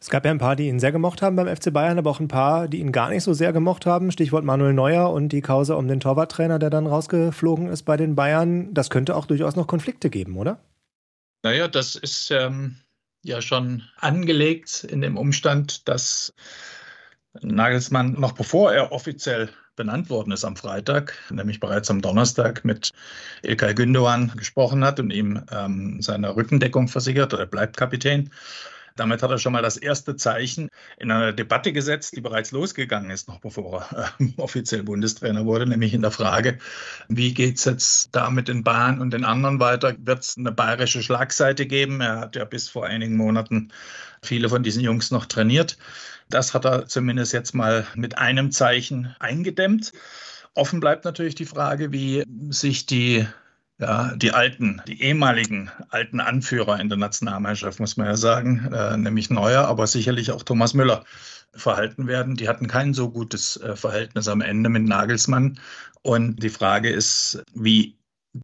Es 0.00 0.08
gab 0.08 0.24
ja 0.24 0.30
ein 0.30 0.38
paar, 0.38 0.56
die 0.56 0.68
ihn 0.68 0.80
sehr 0.80 0.92
gemocht 0.92 1.20
haben 1.20 1.36
beim 1.36 1.54
FC 1.54 1.72
Bayern, 1.72 1.98
aber 1.98 2.10
auch 2.10 2.20
ein 2.20 2.28
paar, 2.28 2.68
die 2.68 2.80
ihn 2.80 2.90
gar 2.92 3.10
nicht 3.10 3.22
so 3.22 3.34
sehr 3.34 3.52
gemocht 3.52 3.86
haben. 3.86 4.10
Stichwort 4.10 4.44
Manuel 4.44 4.72
Neuer 4.72 5.12
und 5.12 5.28
die 5.28 5.42
Kause 5.42 5.76
um 5.76 5.88
den 5.88 6.00
Torwarttrainer, 6.00 6.58
der 6.58 6.70
dann 6.70 6.86
rausgeflogen 6.86 7.68
ist 7.68 7.82
bei 7.82 7.96
den 7.96 8.14
Bayern. 8.14 8.72
Das 8.72 8.88
könnte 8.88 9.14
auch 9.14 9.26
durchaus 9.26 9.56
noch 9.56 9.66
Konflikte 9.66 10.08
geben, 10.10 10.38
oder? 10.38 10.58
Naja, 11.42 11.68
das 11.68 11.94
ist 11.94 12.30
ähm, 12.30 12.76
ja 13.22 13.40
schon 13.40 13.82
angelegt 13.96 14.84
in 14.84 15.00
dem 15.00 15.16
Umstand, 15.16 15.88
dass 15.88 16.32
Nagelsmann 17.40 18.12
noch 18.12 18.32
bevor 18.32 18.72
er 18.72 18.92
offiziell 18.92 19.50
benannt 19.76 20.10
worden 20.10 20.32
ist 20.32 20.44
am 20.44 20.56
Freitag, 20.56 21.16
nämlich 21.30 21.60
bereits 21.60 21.90
am 21.90 22.02
Donnerstag 22.02 22.64
mit 22.64 22.90
Ilkay 23.42 23.74
Gündogan 23.74 24.32
gesprochen 24.36 24.84
hat 24.84 24.98
und 24.98 25.10
ihm 25.12 25.44
ähm, 25.52 26.02
seine 26.02 26.34
Rückendeckung 26.34 26.88
versichert, 26.88 27.32
er 27.32 27.46
bleibt 27.46 27.76
Kapitän. 27.76 28.30
Damit 28.98 29.22
hat 29.22 29.30
er 29.30 29.38
schon 29.38 29.52
mal 29.52 29.62
das 29.62 29.76
erste 29.76 30.16
Zeichen 30.16 30.68
in 30.98 31.10
einer 31.10 31.32
Debatte 31.32 31.72
gesetzt, 31.72 32.16
die 32.16 32.20
bereits 32.20 32.50
losgegangen 32.50 33.10
ist, 33.10 33.28
noch 33.28 33.40
bevor 33.40 33.86
er 33.92 34.12
äh, 34.18 34.32
offiziell 34.36 34.82
Bundestrainer 34.82 35.44
wurde, 35.44 35.66
nämlich 35.66 35.94
in 35.94 36.02
der 36.02 36.10
Frage, 36.10 36.58
wie 37.08 37.32
geht 37.32 37.58
es 37.58 37.64
jetzt 37.64 38.08
da 38.12 38.30
mit 38.30 38.48
den 38.48 38.64
Bayern 38.64 39.00
und 39.00 39.12
den 39.12 39.24
anderen 39.24 39.60
weiter? 39.60 39.94
Wird 39.98 40.24
es 40.24 40.36
eine 40.36 40.50
bayerische 40.50 41.02
Schlagseite 41.02 41.66
geben? 41.66 42.00
Er 42.00 42.20
hat 42.20 42.36
ja 42.36 42.44
bis 42.44 42.68
vor 42.68 42.86
einigen 42.86 43.16
Monaten 43.16 43.72
viele 44.22 44.48
von 44.48 44.62
diesen 44.64 44.82
Jungs 44.82 45.10
noch 45.10 45.26
trainiert. 45.26 45.78
Das 46.28 46.52
hat 46.52 46.66
er 46.66 46.86
zumindest 46.86 47.32
jetzt 47.32 47.54
mal 47.54 47.86
mit 47.94 48.18
einem 48.18 48.50
Zeichen 48.50 49.14
eingedämmt. 49.20 49.92
Offen 50.54 50.80
bleibt 50.80 51.04
natürlich 51.04 51.36
die 51.36 51.46
Frage, 51.46 51.92
wie 51.92 52.24
sich 52.50 52.84
die 52.84 53.26
ja, 53.78 54.14
die 54.16 54.32
alten, 54.32 54.82
die 54.88 55.02
ehemaligen 55.02 55.70
alten 55.90 56.20
Anführer 56.20 56.80
in 56.80 56.88
der 56.88 56.98
Nationalmannschaft, 56.98 57.78
muss 57.78 57.96
man 57.96 58.08
ja 58.08 58.16
sagen, 58.16 58.70
äh, 58.72 58.96
nämlich 58.96 59.30
Neuer, 59.30 59.66
aber 59.66 59.86
sicherlich 59.86 60.32
auch 60.32 60.42
Thomas 60.42 60.74
Müller 60.74 61.04
verhalten 61.54 62.06
werden. 62.06 62.36
Die 62.36 62.48
hatten 62.48 62.66
kein 62.66 62.92
so 62.92 63.10
gutes 63.10 63.56
äh, 63.58 63.76
Verhältnis 63.76 64.28
am 64.28 64.40
Ende 64.40 64.68
mit 64.68 64.84
Nagelsmann. 64.84 65.58
Und 66.02 66.42
die 66.42 66.50
Frage 66.50 66.90
ist, 66.90 67.42
wie 67.54 67.96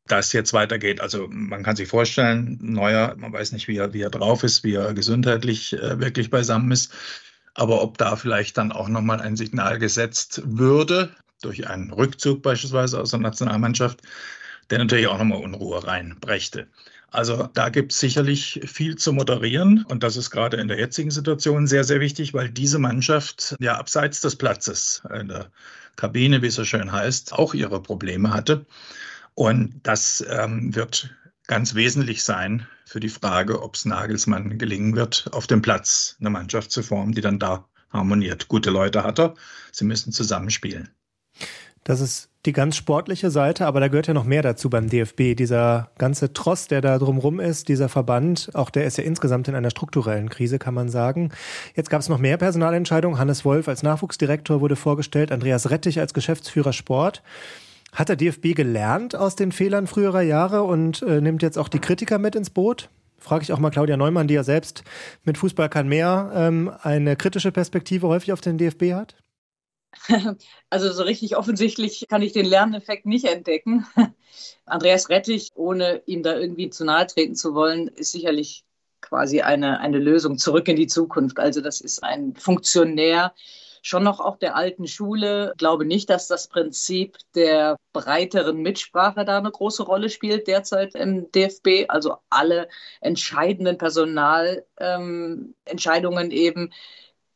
das 0.07 0.33
jetzt 0.33 0.53
weitergeht. 0.53 1.00
Also 1.00 1.29
man 1.29 1.62
kann 1.62 1.76
sich 1.76 1.88
vorstellen, 1.88 2.59
Neuer, 2.61 3.14
man 3.17 3.33
weiß 3.33 3.53
nicht, 3.53 3.69
wie 3.69 3.76
er, 3.76 3.93
wie 3.93 4.03
er 4.03 4.11
drauf 4.11 4.43
ist, 4.45 4.64
wie 4.64 4.75
er 4.75 4.95
gesundheitlich 4.95 5.73
äh, 5.75 5.99
wirklich 6.00 6.31
beisammen 6.31 6.71
ist. 6.71 6.93
Aber 7.55 7.83
ob 7.83 7.99
da 7.99 8.17
vielleicht 8.17 8.57
dann 8.57 8.73
auch 8.73 8.88
nochmal 8.88 9.21
ein 9.21 9.37
Signal 9.37 9.79
gesetzt 9.79 10.43
würde, 10.45 11.14
durch 11.43 11.69
einen 11.69 11.93
Rückzug 11.93 12.43
beispielsweise 12.43 13.00
aus 13.00 13.11
der 13.11 13.21
Nationalmannschaft, 13.21 14.00
der 14.71 14.78
natürlich 14.78 15.06
auch 15.06 15.18
nochmal 15.18 15.42
Unruhe 15.42 15.87
reinbrächte. 15.87 16.66
Also 17.11 17.49
da 17.54 17.68
gibt 17.68 17.92
es 17.92 18.00
sicherlich 18.00 18.61
viel 18.64 18.97
zu 18.97 19.12
moderieren 19.12 19.85
und 19.88 20.02
das 20.02 20.16
ist 20.16 20.30
gerade 20.30 20.56
in 20.56 20.66
der 20.66 20.78
jetzigen 20.78 21.12
Situation 21.12 21.68
sehr, 21.68 21.85
sehr 21.85 22.00
wichtig, 22.00 22.35
weil 22.35 22.50
diese 22.50 22.80
Mannschaft 22.80 23.54
ja 23.61 23.76
abseits 23.76 24.21
des 24.21 24.35
Platzes 24.35 25.02
in 25.16 25.28
der 25.28 25.50
Kabine, 25.94 26.42
wie 26.42 26.49
es 26.49 26.56
so 26.56 26.64
schön 26.64 26.90
heißt, 26.90 27.33
auch 27.33 27.54
ihre 27.54 27.80
Probleme 27.80 28.35
hatte. 28.35 28.66
Und 29.35 29.80
das 29.85 30.25
ähm, 30.28 30.75
wird 30.75 31.14
ganz 31.47 31.75
wesentlich 31.76 32.25
sein 32.25 32.66
für 32.85 33.00
die 33.00 33.09
Frage, 33.09 33.62
ob 33.62 33.76
es 33.76 33.85
Nagelsmann 33.85 34.59
gelingen 34.59 34.97
wird, 34.97 35.28
auf 35.33 35.47
dem 35.47 35.62
Platz 35.62 36.16
eine 36.18 36.30
Mannschaft 36.30 36.73
zu 36.73 36.83
formen, 36.83 37.12
die 37.12 37.21
dann 37.21 37.38
da 37.38 37.68
harmoniert. 37.90 38.49
Gute 38.49 38.71
Leute 38.71 39.04
hat 39.04 39.21
er, 39.21 39.35
sie 39.73 39.85
müssen 39.85 40.12
zusammenspielen. 40.12 40.88
Das 41.85 42.00
ist 42.00 42.31
die 42.47 42.53
ganz 42.53 42.76
sportliche 42.76 43.31
Seite, 43.31 43.67
aber 43.67 43.81
da 43.81 43.88
gehört 43.88 44.07
ja 44.07 44.14
noch 44.14 44.25
mehr 44.25 44.43
dazu 44.43 44.69
beim 44.69 44.88
DFB. 44.88 45.35
Dieser 45.35 45.91
ganze 45.97 46.33
Tross, 46.33 46.67
der 46.67 46.81
da 46.81 46.99
drumrum 46.99 47.41
ist, 47.41 47.69
dieser 47.69 47.88
Verband, 47.88 48.50
auch 48.55 48.71
der 48.71 48.85
ist 48.85 48.99
ja 48.99 49.05
insgesamt 49.05 49.49
in 49.49 49.55
einer 49.55 49.71
strukturellen 49.71 50.29
Krise, 50.29 50.59
kann 50.59 50.75
man 50.75 50.88
sagen. 50.88 51.31
Jetzt 51.75 51.91
gab 51.91 52.00
es 52.00 52.09
noch 52.09 52.19
mehr 52.19 52.37
Personalentscheidungen. 52.37 53.19
Hannes 53.19 53.45
Wolf 53.45 53.69
als 53.69 53.83
Nachwuchsdirektor 53.83 54.61
wurde 54.61 54.76
vorgestellt, 54.76 55.33
Andreas 55.33 55.71
Rettich 55.71 56.00
als 56.00 56.12
Geschäftsführer 56.12 56.73
Sport. 56.73 57.23
Hat 57.93 58.09
der 58.09 58.17
DFB 58.17 58.55
gelernt 58.55 59.14
aus 59.14 59.37
den 59.37 59.53
Fehlern 59.53 59.87
früherer 59.87 60.23
Jahre 60.23 60.64
und 60.64 61.03
äh, 61.03 61.21
nimmt 61.21 61.43
jetzt 61.43 61.59
auch 61.59 61.69
die 61.69 61.79
Kritiker 61.79 62.19
mit 62.19 62.35
ins 62.35 62.50
Boot? 62.50 62.91
Frage 63.19 63.43
ich 63.45 63.53
auch 63.53 63.59
mal 63.59 63.71
Claudia 63.71 63.97
Neumann, 63.97 64.26
die 64.26 64.35
ja 64.35 64.43
selbst 64.43 64.85
mit 65.25 65.38
Fußball 65.38 65.69
kann 65.69 65.88
mehr 65.88 66.31
ähm, 66.35 66.71
eine 66.83 67.17
kritische 67.17 67.53
Perspektive 67.53 68.09
häufig 68.09 68.33
auf 68.33 68.41
den 68.41 68.59
DFB 68.59 68.93
hat? 68.93 69.17
Also 70.71 70.93
so 70.93 71.05
richtig 71.05 71.37
offensichtlich 71.37 72.07
kann 72.09 72.23
ich 72.23 72.33
den 72.33 72.47
Lerneffekt 72.47 73.07
nicht 73.07 73.27
entdecken. 73.27 73.87
Andreas 74.67 75.09
Rettich, 75.09 75.51
ohne 75.55 76.03
ihm 76.07 76.23
da 76.23 76.37
irgendwie 76.37 76.71
zu 76.71 76.85
nahe 76.85 77.07
treten 77.07 77.37
zu 77.37 77.55
wollen, 77.55 77.89
ist 77.89 78.13
sicherlich 78.13 78.65
quasi 79.01 79.43
eine, 79.43 79.81
eine 79.81 79.99
Lösung 79.99 80.39
zurück 80.39 80.69
in 80.69 80.77
die 80.77 80.87
Zukunft. 80.87 81.39
Also 81.39 81.61
das 81.61 81.81
ist 81.81 82.03
ein 82.03 82.35
Funktionär, 82.37 83.35
schon 83.85 84.03
noch 84.03 84.19
auch 84.19 84.39
der 84.39 84.57
alten 84.57 84.89
Schule. 84.89 85.51
Ich 85.53 85.59
glaube 85.59 85.85
nicht, 85.85 86.09
dass 86.09 86.27
das 86.27 86.49
Prinzip 86.49 87.19
der 87.35 87.77
breiteren 87.93 88.63
Mitsprache 88.63 89.27
da 89.27 89.37
eine 89.39 89.51
große 89.51 89.83
Rolle 89.83 90.09
spielt 90.09 90.47
derzeit 90.49 90.95
im 90.95 91.31
DFB. 91.33 91.85
Also 91.89 92.17
alle 92.31 92.69
entscheidenden 93.03 93.77
Personalentscheidungen 93.77 96.31
ähm, 96.31 96.33
eben 96.37 96.73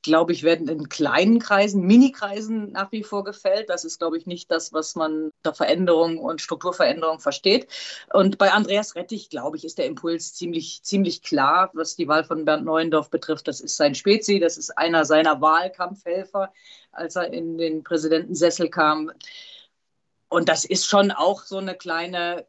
glaube 0.02 0.32
ich, 0.32 0.42
werden 0.42 0.68
in 0.68 0.88
kleinen 0.88 1.38
Kreisen, 1.38 1.82
Minikreisen 1.82 2.72
nach 2.72 2.92
wie 2.92 3.02
vor 3.02 3.24
gefällt. 3.24 3.68
Das 3.68 3.84
ist, 3.84 3.98
glaube 3.98 4.16
ich, 4.16 4.26
nicht 4.26 4.50
das, 4.50 4.72
was 4.72 4.94
man 4.94 5.30
unter 5.38 5.54
Veränderung 5.54 6.18
und 6.18 6.40
Strukturveränderung 6.40 7.20
versteht. 7.20 7.68
Und 8.12 8.38
bei 8.38 8.52
Andreas 8.52 8.94
Rettich, 8.94 9.30
glaube 9.30 9.56
ich, 9.56 9.64
ist 9.64 9.78
der 9.78 9.86
Impuls 9.86 10.34
ziemlich, 10.34 10.82
ziemlich 10.82 11.22
klar, 11.22 11.70
was 11.74 11.96
die 11.96 12.08
Wahl 12.08 12.24
von 12.24 12.44
Bernd 12.44 12.64
Neuendorf 12.64 13.10
betrifft. 13.10 13.48
Das 13.48 13.60
ist 13.60 13.76
sein 13.76 13.94
Spezi, 13.94 14.38
das 14.38 14.56
ist 14.56 14.76
einer 14.78 15.04
seiner 15.04 15.40
Wahlkampfhelfer, 15.40 16.52
als 16.92 17.16
er 17.16 17.32
in 17.32 17.58
den 17.58 17.82
Präsidentensessel 17.82 18.70
kam. 18.70 19.10
Und 20.28 20.48
das 20.48 20.64
ist 20.64 20.86
schon 20.86 21.10
auch 21.10 21.42
so 21.42 21.58
eine 21.58 21.74
kleine 21.74 22.46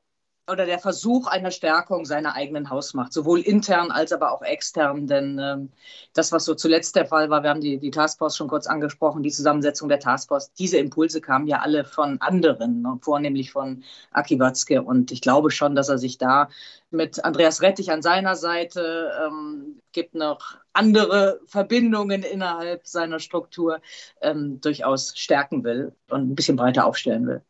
oder 0.49 0.65
der 0.65 0.79
Versuch 0.79 1.27
einer 1.27 1.51
Stärkung 1.51 2.05
seiner 2.05 2.35
eigenen 2.35 2.69
Hausmacht, 2.69 3.13
sowohl 3.13 3.39
intern 3.41 3.91
als 3.91 4.11
aber 4.11 4.31
auch 4.31 4.41
extern. 4.41 5.07
Denn 5.07 5.39
ähm, 5.39 5.69
das, 6.13 6.31
was 6.31 6.45
so 6.45 6.55
zuletzt 6.55 6.95
der 6.95 7.05
Fall 7.05 7.29
war, 7.29 7.43
wir 7.43 7.49
haben 7.49 7.61
die, 7.61 7.77
die 7.77 7.91
Taskforce 7.91 8.35
schon 8.37 8.47
kurz 8.47 8.67
angesprochen, 8.67 9.23
die 9.23 9.31
Zusammensetzung 9.31 9.89
der 9.89 9.99
Taskforce, 9.99 10.53
diese 10.53 10.77
Impulse 10.77 11.21
kamen 11.21 11.47
ja 11.47 11.59
alle 11.59 11.85
von 11.85 12.19
anderen, 12.21 12.81
ne, 12.81 12.97
vornehmlich 13.01 13.51
von 13.51 13.83
Aki 14.11 14.39
Watzke. 14.39 14.81
Und 14.81 15.11
ich 15.11 15.21
glaube 15.21 15.51
schon, 15.51 15.75
dass 15.75 15.89
er 15.89 15.97
sich 15.97 16.17
da 16.17 16.49
mit 16.91 17.23
Andreas 17.23 17.61
Rettich 17.61 17.91
an 17.91 18.01
seiner 18.01 18.35
Seite 18.35 19.11
ähm, 19.25 19.79
gibt 19.91 20.15
noch 20.15 20.57
andere 20.73 21.39
Verbindungen 21.45 22.23
innerhalb 22.23 22.87
seiner 22.87 23.19
Struktur 23.19 23.81
ähm, 24.21 24.61
durchaus 24.61 25.17
stärken 25.17 25.63
will 25.63 25.93
und 26.09 26.29
ein 26.29 26.35
bisschen 26.35 26.55
breiter 26.55 26.85
aufstellen 26.85 27.27
will. 27.27 27.41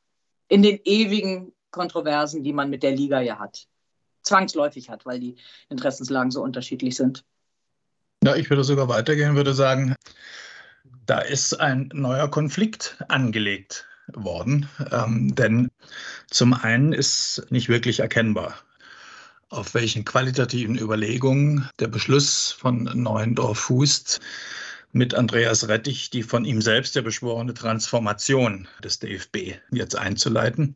In 0.48 0.64
den 0.64 0.80
ewigen 0.84 1.54
Kontroversen, 1.72 2.44
die 2.44 2.54
man 2.54 2.70
mit 2.70 2.84
der 2.84 2.92
Liga 2.92 3.22
ja 3.22 3.40
hat. 3.40 3.68
Zwangsläufig 4.24 4.90
hat, 4.90 5.06
weil 5.06 5.20
die 5.20 5.36
Interessenslagen 5.70 6.32
so 6.32 6.42
unterschiedlich 6.44 6.96
sind. 6.96 7.24
Ja, 8.24 8.36
ich 8.36 8.50
würde 8.50 8.64
sogar 8.64 8.90
weitergehen, 8.90 9.36
würde 9.36 9.54
sagen, 9.54 9.96
da 11.06 11.20
ist 11.20 11.60
ein 11.60 11.90
neuer 11.94 12.30
Konflikt 12.30 12.98
angelegt 13.08 13.88
worden. 14.14 14.68
Ähm, 14.92 15.34
denn 15.36 15.70
zum 16.30 16.54
einen 16.54 16.94
ist 16.94 17.46
nicht 17.50 17.70
wirklich 17.70 18.02
erkennbar, 18.02 18.56
auf 19.50 19.74
welchen 19.74 20.06
qualitativen 20.06 20.78
Überlegungen 20.78 21.70
der 21.80 21.88
Beschluss 21.88 22.52
von 22.52 22.84
Neuendorf 22.84 23.58
fußt, 23.60 24.20
mit 24.92 25.14
Andreas 25.14 25.68
Rettich 25.68 26.10
die 26.10 26.24
von 26.24 26.46
ihm 26.46 26.62
selbst 26.62 26.96
ja 26.96 27.02
beschworene 27.02 27.54
Transformation 27.54 28.68
des 28.84 29.00
DFB 29.00 29.60
jetzt 29.72 29.96
einzuleiten. 29.96 30.76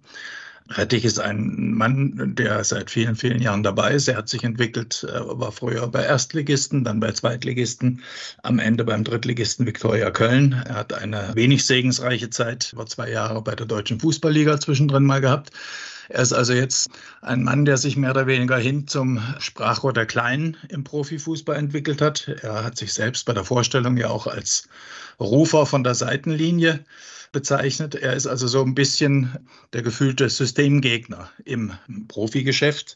Rettich 0.70 1.04
ist 1.04 1.20
ein 1.20 1.74
Mann, 1.74 2.36
der 2.36 2.64
seit 2.64 2.90
vielen, 2.90 3.16
vielen 3.16 3.42
Jahren 3.42 3.64
dabei 3.64 3.94
ist. 3.94 4.08
Er 4.08 4.18
hat 4.18 4.30
sich 4.30 4.44
entwickelt, 4.44 5.06
war 5.10 5.52
früher 5.52 5.88
bei 5.88 6.04
Erstligisten, 6.04 6.84
dann 6.84 7.00
bei 7.00 7.12
Zweitligisten, 7.12 8.02
am 8.44 8.60
Ende 8.60 8.84
beim 8.84 9.04
Drittligisten 9.04 9.66
Viktoria 9.66 10.10
Köln. 10.10 10.64
Er 10.66 10.76
hat 10.76 10.94
eine 10.94 11.32
wenig 11.36 11.66
segensreiche 11.66 12.30
Zeit, 12.30 12.72
war 12.76 12.86
zwei 12.86 13.10
Jahre 13.10 13.42
bei 13.42 13.56
der 13.56 13.66
Deutschen 13.66 14.00
Fußballliga 14.00 14.60
zwischendrin 14.60 15.04
mal 15.04 15.22
gehabt. 15.22 15.52
Er 16.10 16.22
ist 16.22 16.34
also 16.34 16.54
jetzt 16.54 16.90
ein 17.22 17.44
Mann, 17.44 17.66
der 17.66 17.78
sich 17.78 17.96
mehr 17.96 18.12
oder 18.12 18.28
weniger 18.28 18.58
hin 18.58 18.88
zum 18.88 19.22
Sprachrohr 19.40 19.94
der 19.94 20.06
Kleinen 20.06 20.58
im 20.70 20.84
Profifußball 20.84 21.56
entwickelt 21.56 22.02
hat. 22.02 22.28
Er 22.42 22.64
hat 22.64 22.78
sich 22.78 22.94
selbst 22.94 23.26
bei 23.26 23.34
der 23.34 23.46
Vorstellung 23.46 23.98
ja 23.98 24.10
auch 24.10 24.28
als 24.28 24.68
Rufer 25.20 25.66
von 25.66 25.84
der 25.84 25.96
Seitenlinie 25.96 26.84
bezeichnet. 27.34 27.96
Er 27.96 28.14
ist 28.14 28.28
also 28.28 28.48
so 28.48 28.64
ein 28.64 28.76
bisschen 28.76 29.38
der 29.74 29.82
gefühlte 29.82 30.30
Systemgegner 30.30 31.30
im 31.44 31.74
Profigeschäft. 32.08 32.96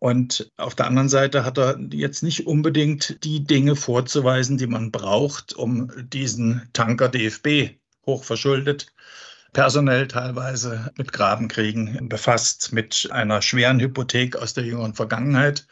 Und 0.00 0.50
auf 0.56 0.74
der 0.74 0.88
anderen 0.88 1.08
Seite 1.08 1.44
hat 1.44 1.58
er 1.58 1.78
jetzt 1.90 2.22
nicht 2.22 2.46
unbedingt 2.46 3.22
die 3.24 3.44
Dinge 3.44 3.76
vorzuweisen, 3.76 4.58
die 4.58 4.66
man 4.66 4.90
braucht, 4.90 5.54
um 5.54 5.90
diesen 6.10 6.68
Tanker 6.72 7.08
DFB 7.08 7.76
hochverschuldet 8.04 8.88
personell 9.56 10.06
teilweise 10.06 10.92
mit 10.98 11.14
Grabenkriegen 11.14 12.10
befasst, 12.10 12.74
mit 12.74 13.08
einer 13.10 13.40
schweren 13.40 13.80
Hypothek 13.80 14.36
aus 14.36 14.52
der 14.52 14.64
jüngeren 14.64 14.92
Vergangenheit 14.92 15.66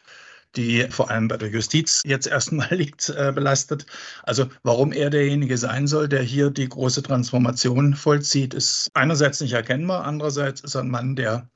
die 0.57 0.87
vor 0.91 1.11
allem 1.11 1.29
bei 1.29 1.37
der 1.37 1.51
Justiz 1.51 2.03
jetzt 2.05 2.27
erstmal 2.27 2.69
liegt, 2.75 3.09
äh, 3.11 3.33
belastet. 3.35 3.87
Also 4.23 4.49
warum 4.63 4.93
er 4.93 5.11
derjenige 5.11 5.59
sein 5.59 5.87
soll, 5.87 6.09
der 6.09 6.23
hier 6.23 6.51
die 6.51 6.69
große 6.69 7.03
Transformation 7.03 7.95
vollzieht, 7.95 8.55
ist 8.55 8.91
einerseits 8.95 9.41
nicht 9.41 9.53
erkennbar, 9.53 10.05
andererseits 10.05 10.61
ist 10.61 10.75
er 10.75 10.83
ein 10.83 10.91
Mann, 10.91 11.17
der 11.17 11.49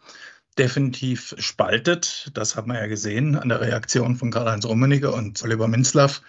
definitiv 0.59 1.35
spaltet. 1.39 2.31
Das 2.35 2.57
hat 2.57 2.67
man 2.67 2.77
ja 2.77 2.87
gesehen 2.87 3.37
an 3.37 3.49
der 3.49 3.61
Reaktion 3.61 4.17
von 4.17 4.31
Karl-Heinz 4.31 4.65
Rummenigge 4.65 5.13
und 5.13 5.41
Oliver 5.43 5.69
Minzlaff, 5.69 6.21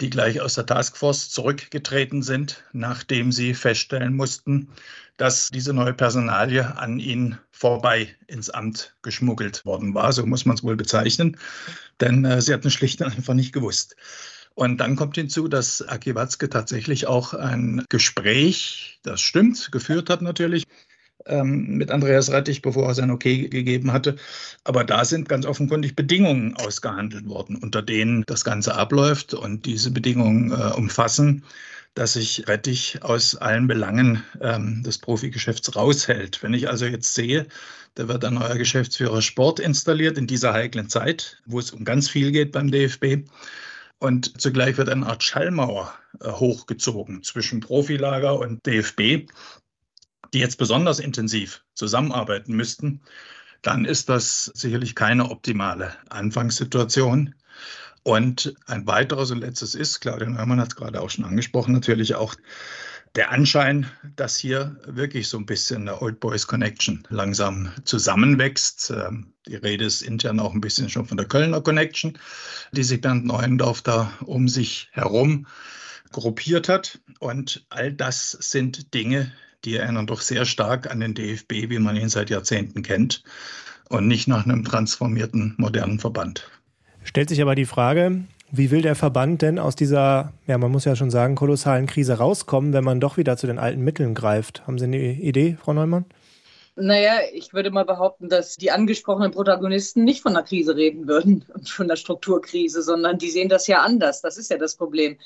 die 0.00 0.10
gleich 0.10 0.40
aus 0.40 0.54
der 0.54 0.66
Taskforce 0.66 1.30
zurückgetreten 1.30 2.22
sind, 2.22 2.64
nachdem 2.72 3.32
sie 3.32 3.54
feststellen 3.54 4.14
mussten, 4.14 4.68
dass 5.16 5.48
diese 5.48 5.72
neue 5.72 5.94
Personalie 5.94 6.76
an 6.76 6.98
ihn 6.98 7.38
vorbei 7.50 8.14
ins 8.26 8.50
Amt 8.50 8.94
geschmuggelt 9.00 9.64
worden 9.64 9.94
war. 9.94 10.12
So 10.12 10.26
muss 10.26 10.44
man 10.44 10.56
es 10.56 10.62
wohl 10.62 10.76
bezeichnen, 10.76 11.38
denn 12.00 12.24
äh, 12.26 12.42
sie 12.42 12.52
hatten 12.52 12.70
schlicht 12.70 13.00
und 13.00 13.14
einfach 13.16 13.34
nicht 13.34 13.52
gewusst. 13.52 13.96
Und 14.54 14.78
dann 14.78 14.96
kommt 14.96 15.16
hinzu, 15.16 15.48
dass 15.48 15.82
Aki 15.82 16.14
Watzke 16.14 16.48
tatsächlich 16.48 17.06
auch 17.06 17.34
ein 17.34 17.84
Gespräch, 17.88 19.00
das 19.02 19.20
stimmt, 19.20 19.70
geführt 19.72 20.08
hat 20.10 20.22
natürlich, 20.22 20.64
ähm, 21.26 21.76
mit 21.76 21.90
Andreas 21.90 22.30
Rettich, 22.30 22.62
bevor 22.62 22.88
er 22.88 22.94
sein 22.94 23.10
Okay 23.10 23.48
gegeben 23.48 23.92
hatte. 23.92 24.16
Aber 24.64 24.84
da 24.84 25.04
sind 25.04 25.28
ganz 25.28 25.46
offenkundig 25.46 25.96
Bedingungen 25.96 26.56
ausgehandelt 26.56 27.28
worden, 27.28 27.56
unter 27.56 27.82
denen 27.82 28.24
das 28.26 28.44
Ganze 28.44 28.74
abläuft. 28.74 29.34
Und 29.34 29.66
diese 29.66 29.90
Bedingungen 29.90 30.52
äh, 30.52 30.72
umfassen, 30.76 31.44
dass 31.94 32.12
sich 32.12 32.46
Rettich 32.46 33.02
aus 33.02 33.36
allen 33.36 33.66
Belangen 33.66 34.22
ähm, 34.40 34.82
des 34.82 34.98
Profigeschäfts 34.98 35.74
raushält. 35.74 36.42
Wenn 36.42 36.52
ich 36.52 36.68
also 36.68 36.84
jetzt 36.84 37.14
sehe, 37.14 37.46
da 37.94 38.08
wird 38.08 38.24
ein 38.24 38.34
neuer 38.34 38.56
Geschäftsführer 38.56 39.22
Sport 39.22 39.58
installiert 39.58 40.18
in 40.18 40.26
dieser 40.26 40.52
heiklen 40.52 40.90
Zeit, 40.90 41.40
wo 41.46 41.58
es 41.58 41.70
um 41.70 41.84
ganz 41.84 42.10
viel 42.10 42.32
geht 42.32 42.52
beim 42.52 42.70
DFB. 42.70 43.26
Und 43.98 44.38
zugleich 44.38 44.76
wird 44.76 44.90
eine 44.90 45.06
Art 45.06 45.22
Schallmauer 45.22 45.94
äh, 46.20 46.30
hochgezogen 46.30 47.22
zwischen 47.22 47.60
Profilager 47.60 48.38
und 48.38 48.66
DFB 48.66 49.30
die 50.36 50.42
jetzt 50.42 50.58
besonders 50.58 50.98
intensiv 50.98 51.64
zusammenarbeiten 51.72 52.54
müssten, 52.54 53.00
dann 53.62 53.86
ist 53.86 54.10
das 54.10 54.52
sicherlich 54.54 54.94
keine 54.94 55.30
optimale 55.30 55.94
Anfangssituation. 56.10 57.34
Und 58.02 58.54
ein 58.66 58.86
weiteres 58.86 59.30
und 59.30 59.38
letztes 59.38 59.74
ist, 59.74 60.00
Claudia 60.00 60.28
Neumann 60.28 60.60
hat 60.60 60.68
es 60.68 60.76
gerade 60.76 61.00
auch 61.00 61.08
schon 61.08 61.24
angesprochen, 61.24 61.72
natürlich 61.72 62.16
auch 62.16 62.34
der 63.14 63.30
Anschein, 63.30 63.90
dass 64.14 64.36
hier 64.36 64.76
wirklich 64.84 65.28
so 65.28 65.38
ein 65.38 65.46
bisschen 65.46 65.88
eine 65.88 66.02
Old 66.02 66.20
Boys 66.20 66.46
Connection 66.46 67.08
langsam 67.08 67.72
zusammenwächst. 67.84 68.90
Ähm, 68.90 69.32
die 69.46 69.56
Rede 69.56 69.86
ist 69.86 70.02
intern 70.02 70.38
auch 70.38 70.52
ein 70.52 70.60
bisschen 70.60 70.90
schon 70.90 71.06
von 71.06 71.16
der 71.16 71.28
Kölner 71.28 71.62
Connection, 71.62 72.18
die 72.72 72.84
sich 72.84 73.00
Bernd 73.00 73.24
Neuendorf 73.24 73.80
da 73.80 74.12
um 74.26 74.48
sich 74.48 74.90
herum 74.92 75.46
gruppiert 76.12 76.68
hat. 76.68 77.00
Und 77.20 77.64
all 77.70 77.90
das 77.90 78.32
sind 78.32 78.92
Dinge, 78.92 79.32
die 79.64 79.76
erinnern 79.76 80.06
doch 80.06 80.20
sehr 80.20 80.44
stark 80.44 80.90
an 80.90 81.00
den 81.00 81.14
DFB, 81.14 81.70
wie 81.70 81.78
man 81.78 81.96
ihn 81.96 82.08
seit 82.08 82.30
Jahrzehnten 82.30 82.82
kennt, 82.82 83.22
und 83.88 84.08
nicht 84.08 84.28
nach 84.28 84.44
einem 84.44 84.64
transformierten, 84.64 85.54
modernen 85.58 85.98
Verband. 85.98 86.48
Stellt 87.04 87.28
sich 87.28 87.40
aber 87.40 87.54
die 87.54 87.66
Frage, 87.66 88.24
wie 88.50 88.70
will 88.70 88.82
der 88.82 88.94
Verband 88.94 89.42
denn 89.42 89.58
aus 89.58 89.76
dieser, 89.76 90.32
ja, 90.46 90.58
man 90.58 90.70
muss 90.70 90.84
ja 90.84 90.96
schon 90.96 91.10
sagen, 91.10 91.34
kolossalen 91.34 91.86
Krise 91.86 92.14
rauskommen, 92.14 92.72
wenn 92.72 92.84
man 92.84 93.00
doch 93.00 93.16
wieder 93.16 93.36
zu 93.36 93.46
den 93.46 93.58
alten 93.58 93.82
Mitteln 93.82 94.14
greift? 94.14 94.66
Haben 94.66 94.78
Sie 94.78 94.84
eine 94.84 94.98
Idee, 94.98 95.56
Frau 95.60 95.72
Neumann? 95.72 96.04
Naja, 96.78 97.20
ich 97.32 97.54
würde 97.54 97.70
mal 97.70 97.86
behaupten, 97.86 98.28
dass 98.28 98.56
die 98.56 98.70
angesprochenen 98.70 99.30
Protagonisten 99.30 100.04
nicht 100.04 100.20
von 100.20 100.36
einer 100.36 100.46
Krise 100.46 100.76
reden 100.76 101.08
würden 101.08 101.44
und 101.54 101.70
von 101.70 101.88
der 101.88 101.96
Strukturkrise, 101.96 102.82
sondern 102.82 103.18
die 103.18 103.30
sehen 103.30 103.48
das 103.48 103.66
ja 103.66 103.80
anders. 103.80 104.20
Das 104.20 104.36
ist 104.36 104.50
ja 104.50 104.58
das 104.58 104.76
Problem. 104.76 105.16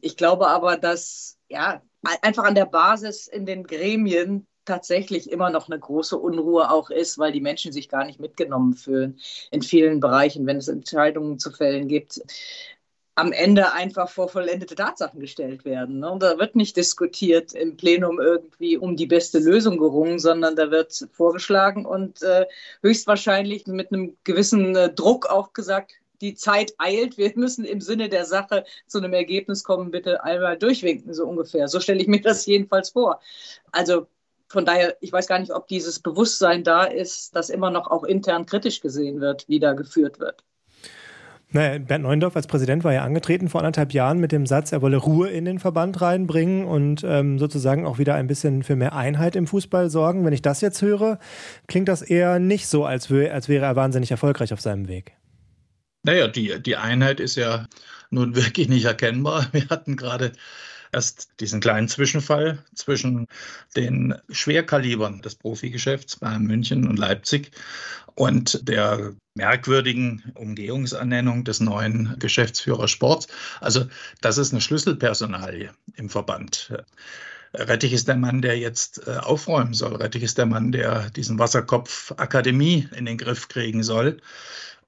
Ich 0.00 0.16
glaube 0.16 0.48
aber, 0.48 0.76
dass 0.76 1.38
ja 1.48 1.80
einfach 2.02 2.44
an 2.44 2.54
der 2.54 2.66
Basis 2.66 3.26
in 3.26 3.46
den 3.46 3.64
Gremien 3.64 4.46
tatsächlich 4.64 5.30
immer 5.30 5.50
noch 5.50 5.68
eine 5.68 5.78
große 5.78 6.16
Unruhe 6.16 6.70
auch 6.70 6.90
ist, 6.90 7.18
weil 7.18 7.32
die 7.32 7.40
Menschen 7.40 7.72
sich 7.72 7.88
gar 7.88 8.04
nicht 8.04 8.20
mitgenommen 8.20 8.74
fühlen 8.74 9.18
in 9.50 9.62
vielen 9.62 9.98
Bereichen, 10.00 10.46
wenn 10.46 10.58
es 10.58 10.68
Entscheidungen 10.68 11.38
zu 11.38 11.50
fällen 11.50 11.88
gibt 11.88 12.20
am 13.18 13.32
Ende 13.32 13.72
einfach 13.72 14.08
vor 14.08 14.28
vollendete 14.28 14.76
Tatsachen 14.76 15.18
gestellt 15.18 15.64
werden. 15.64 15.98
Ne? 15.98 16.10
Und 16.10 16.22
da 16.22 16.38
wird 16.38 16.54
nicht 16.54 16.76
diskutiert 16.76 17.52
im 17.52 17.76
Plenum 17.76 18.20
irgendwie 18.20 18.76
um 18.76 18.94
die 18.94 19.06
beste 19.06 19.40
Lösung 19.40 19.76
gerungen, 19.76 20.20
sondern 20.20 20.54
da 20.54 20.70
wird 20.70 21.08
vorgeschlagen 21.12 21.84
und 21.84 22.22
äh, 22.22 22.46
höchstwahrscheinlich 22.80 23.66
mit 23.66 23.92
einem 23.92 24.16
gewissen 24.22 24.76
äh, 24.76 24.94
Druck 24.94 25.26
auch 25.26 25.52
gesagt, 25.52 25.94
die 26.20 26.34
Zeit 26.34 26.74
eilt, 26.78 27.18
wir 27.18 27.32
müssen 27.36 27.64
im 27.64 27.80
Sinne 27.80 28.08
der 28.08 28.24
Sache 28.24 28.64
zu 28.86 28.98
einem 28.98 29.12
Ergebnis 29.12 29.64
kommen, 29.64 29.90
bitte 29.90 30.24
einmal 30.24 30.58
durchwinken, 30.58 31.14
so 31.14 31.26
ungefähr. 31.26 31.68
So 31.68 31.80
stelle 31.80 32.00
ich 32.00 32.08
mir 32.08 32.20
das 32.20 32.46
jedenfalls 32.46 32.90
vor. 32.90 33.20
Also 33.72 34.06
von 34.48 34.64
daher, 34.64 34.96
ich 35.00 35.12
weiß 35.12 35.26
gar 35.26 35.38
nicht, 35.38 35.52
ob 35.52 35.68
dieses 35.68 36.00
Bewusstsein 36.00 36.64
da 36.64 36.84
ist, 36.84 37.36
dass 37.36 37.50
immer 37.50 37.70
noch 37.70 37.90
auch 37.90 38.04
intern 38.04 38.46
kritisch 38.46 38.80
gesehen 38.80 39.20
wird, 39.20 39.46
wie 39.48 39.60
da 39.60 39.74
geführt 39.74 40.20
wird. 40.20 40.42
Naja, 41.50 41.78
Bernd 41.78 42.04
Neuendorf 42.04 42.36
als 42.36 42.46
Präsident 42.46 42.84
war 42.84 42.92
ja 42.92 43.02
angetreten 43.04 43.48
vor 43.48 43.62
anderthalb 43.62 43.94
Jahren 43.94 44.18
mit 44.18 44.32
dem 44.32 44.44
Satz, 44.44 44.70
er 44.70 44.82
wolle 44.82 44.98
Ruhe 44.98 45.30
in 45.30 45.46
den 45.46 45.58
Verband 45.58 45.98
reinbringen 46.02 46.66
und 46.66 47.02
ähm, 47.06 47.38
sozusagen 47.38 47.86
auch 47.86 47.96
wieder 47.96 48.14
ein 48.16 48.26
bisschen 48.26 48.62
für 48.62 48.76
mehr 48.76 48.94
Einheit 48.94 49.34
im 49.34 49.46
Fußball 49.46 49.88
sorgen. 49.88 50.26
Wenn 50.26 50.34
ich 50.34 50.42
das 50.42 50.60
jetzt 50.60 50.82
höre, 50.82 51.18
klingt 51.66 51.88
das 51.88 52.02
eher 52.02 52.38
nicht 52.38 52.66
so, 52.66 52.84
als, 52.84 53.10
wär, 53.10 53.32
als 53.32 53.48
wäre 53.48 53.64
er 53.64 53.76
wahnsinnig 53.76 54.10
erfolgreich 54.10 54.52
auf 54.52 54.60
seinem 54.60 54.88
Weg. 54.88 55.14
Naja, 56.08 56.26
die, 56.26 56.58
die 56.62 56.76
Einheit 56.76 57.20
ist 57.20 57.36
ja 57.36 57.68
nun 58.08 58.34
wirklich 58.34 58.66
nicht 58.70 58.86
erkennbar. 58.86 59.46
Wir 59.52 59.68
hatten 59.68 59.94
gerade 59.94 60.32
erst 60.90 61.28
diesen 61.38 61.60
kleinen 61.60 61.86
Zwischenfall 61.86 62.64
zwischen 62.74 63.26
den 63.76 64.14
Schwerkalibern 64.30 65.20
des 65.20 65.34
Profigeschäfts 65.34 66.16
Bayern 66.16 66.44
München 66.44 66.88
und 66.88 66.98
Leipzig 66.98 67.50
und 68.14 68.66
der 68.66 69.12
merkwürdigen 69.34 70.32
Umgehungsernennung 70.34 71.44
des 71.44 71.60
neuen 71.60 72.18
Geschäftsführers 72.18 72.90
Sports. 72.90 73.28
Also 73.60 73.84
das 74.22 74.38
ist 74.38 74.52
eine 74.52 74.62
Schlüsselpersonalie 74.62 75.74
im 75.96 76.08
Verband. 76.08 76.72
Rettich 77.52 77.92
ist 77.92 78.08
der 78.08 78.16
Mann, 78.16 78.40
der 78.40 78.58
jetzt 78.58 79.06
äh, 79.06 79.18
aufräumen 79.18 79.74
soll. 79.74 79.96
Rettich 79.96 80.22
ist 80.22 80.38
der 80.38 80.46
Mann, 80.46 80.72
der 80.72 81.10
diesen 81.10 81.38
Wasserkopf 81.38 82.12
Akademie 82.16 82.88
in 82.96 83.04
den 83.04 83.18
Griff 83.18 83.48
kriegen 83.48 83.82
soll 83.82 84.22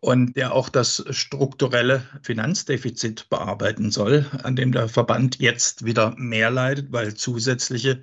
und 0.01 0.35
der 0.37 0.55
auch 0.55 0.71
das 0.71 1.05
strukturelle 1.11 2.03
Finanzdefizit 2.23 3.29
bearbeiten 3.29 3.91
soll, 3.91 4.27
an 4.43 4.57
dem 4.57 4.73
der 4.73 4.89
Verband 4.89 5.39
jetzt 5.41 5.85
wieder 5.85 6.15
mehr 6.17 6.51
leidet, 6.51 6.91
weil 6.91 7.15
zusätzliche 7.15 8.01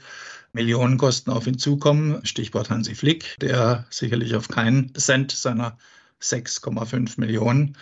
Millionenkosten 0.54 1.34
auf 1.34 1.48
ihn 1.48 1.58
zukommen. 1.58 2.24
Stichwort 2.24 2.70
Hansi 2.70 2.96
Flick, 2.96 3.38
der 3.42 3.86
sicherlich 3.90 4.36
auf 4.36 4.48
keinen 4.48 4.94
Cent 4.96 5.32
seiner 5.32 5.78
6,5 6.22 7.20
Millionen 7.20 7.76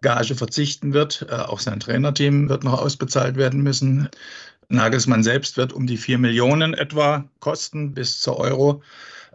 Gage 0.00 0.34
verzichten 0.34 0.92
wird. 0.92 1.26
Äh, 1.28 1.34
auch 1.34 1.60
sein 1.60 1.80
Trainerteam 1.80 2.48
wird 2.48 2.64
noch 2.64 2.80
ausbezahlt 2.80 3.36
werden 3.36 3.62
müssen. 3.62 4.08
Nagelsmann 4.68 5.22
selbst 5.22 5.56
wird 5.56 5.72
um 5.72 5.86
die 5.86 5.96
4 5.96 6.18
Millionen 6.18 6.74
etwa 6.74 7.28
kosten 7.40 7.94
bis 7.94 8.20
zur 8.20 8.38
Euro. 8.38 8.82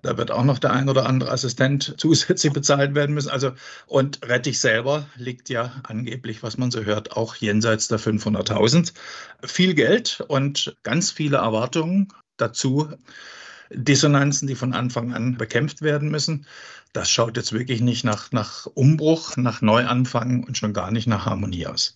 Da 0.01 0.17
wird 0.17 0.31
auch 0.31 0.43
noch 0.43 0.59
der 0.59 0.71
ein 0.73 0.89
oder 0.89 1.05
andere 1.05 1.31
Assistent 1.31 1.95
zusätzlich 1.97 2.53
bezahlt 2.53 2.95
werden 2.95 3.13
müssen. 3.13 3.29
Also, 3.29 3.51
und 3.87 4.19
Rettich 4.27 4.59
selber 4.59 5.05
liegt 5.15 5.49
ja 5.49 5.81
angeblich, 5.83 6.43
was 6.43 6.57
man 6.57 6.71
so 6.71 6.83
hört, 6.83 7.11
auch 7.15 7.35
jenseits 7.35 7.87
der 7.87 7.99
500.000. 7.99 8.93
Viel 9.43 9.73
Geld 9.73 10.23
und 10.27 10.75
ganz 10.83 11.11
viele 11.11 11.37
Erwartungen 11.37 12.09
dazu. 12.37 12.89
Dissonanzen, 13.73 14.47
die 14.47 14.55
von 14.55 14.73
Anfang 14.73 15.13
an 15.13 15.37
bekämpft 15.37 15.81
werden 15.81 16.09
müssen. 16.09 16.45
Das 16.93 17.09
schaut 17.09 17.37
jetzt 17.37 17.53
wirklich 17.53 17.79
nicht 17.79 18.03
nach, 18.03 18.31
nach 18.31 18.65
Umbruch, 18.65 19.37
nach 19.37 19.61
Neuanfang 19.61 20.43
und 20.43 20.57
schon 20.57 20.73
gar 20.73 20.91
nicht 20.91 21.07
nach 21.07 21.25
Harmonie 21.25 21.67
aus. 21.67 21.95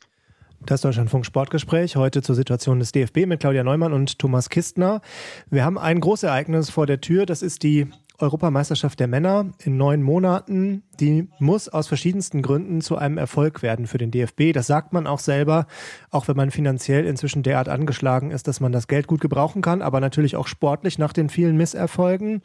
Das 0.63 0.81
Deutschlandfunk 0.81 1.25
Sportgespräch 1.25 1.95
heute 1.95 2.21
zur 2.21 2.35
Situation 2.35 2.79
des 2.79 2.91
DFB 2.91 3.25
mit 3.25 3.39
Claudia 3.39 3.63
Neumann 3.63 3.93
und 3.93 4.17
Thomas 4.17 4.49
Kistner. 4.49 5.01
Wir 5.49 5.63
haben 5.63 5.77
ein 5.77 5.99
Großereignis 5.99 6.69
vor 6.69 6.87
der 6.87 7.01
Tür. 7.01 7.25
Das 7.25 7.41
ist 7.41 7.63
die 7.63 7.87
Europameisterschaft 8.17 8.99
der 8.99 9.07
Männer 9.07 9.53
in 9.63 9.77
neun 9.77 10.01
Monaten. 10.01 10.83
Die 10.99 11.27
muss 11.39 11.69
aus 11.69 11.87
verschiedensten 11.87 12.41
Gründen 12.41 12.81
zu 12.81 12.97
einem 12.97 13.17
Erfolg 13.17 13.61
werden 13.61 13.87
für 13.87 13.97
den 13.97 14.11
DFB. 14.11 14.53
Das 14.53 14.67
sagt 14.67 14.93
man 14.93 15.07
auch 15.07 15.19
selber, 15.19 15.67
auch 16.11 16.27
wenn 16.27 16.37
man 16.37 16.51
finanziell 16.51 17.05
inzwischen 17.05 17.43
derart 17.43 17.69
angeschlagen 17.69 18.31
ist, 18.31 18.47
dass 18.47 18.59
man 18.59 18.71
das 18.71 18.87
Geld 18.87 19.07
gut 19.07 19.21
gebrauchen 19.21 19.61
kann, 19.61 19.81
aber 19.81 19.99
natürlich 19.99 20.35
auch 20.35 20.47
sportlich 20.47 20.97
nach 20.97 21.13
den 21.13 21.29
vielen 21.29 21.57
Misserfolgen. 21.57 22.41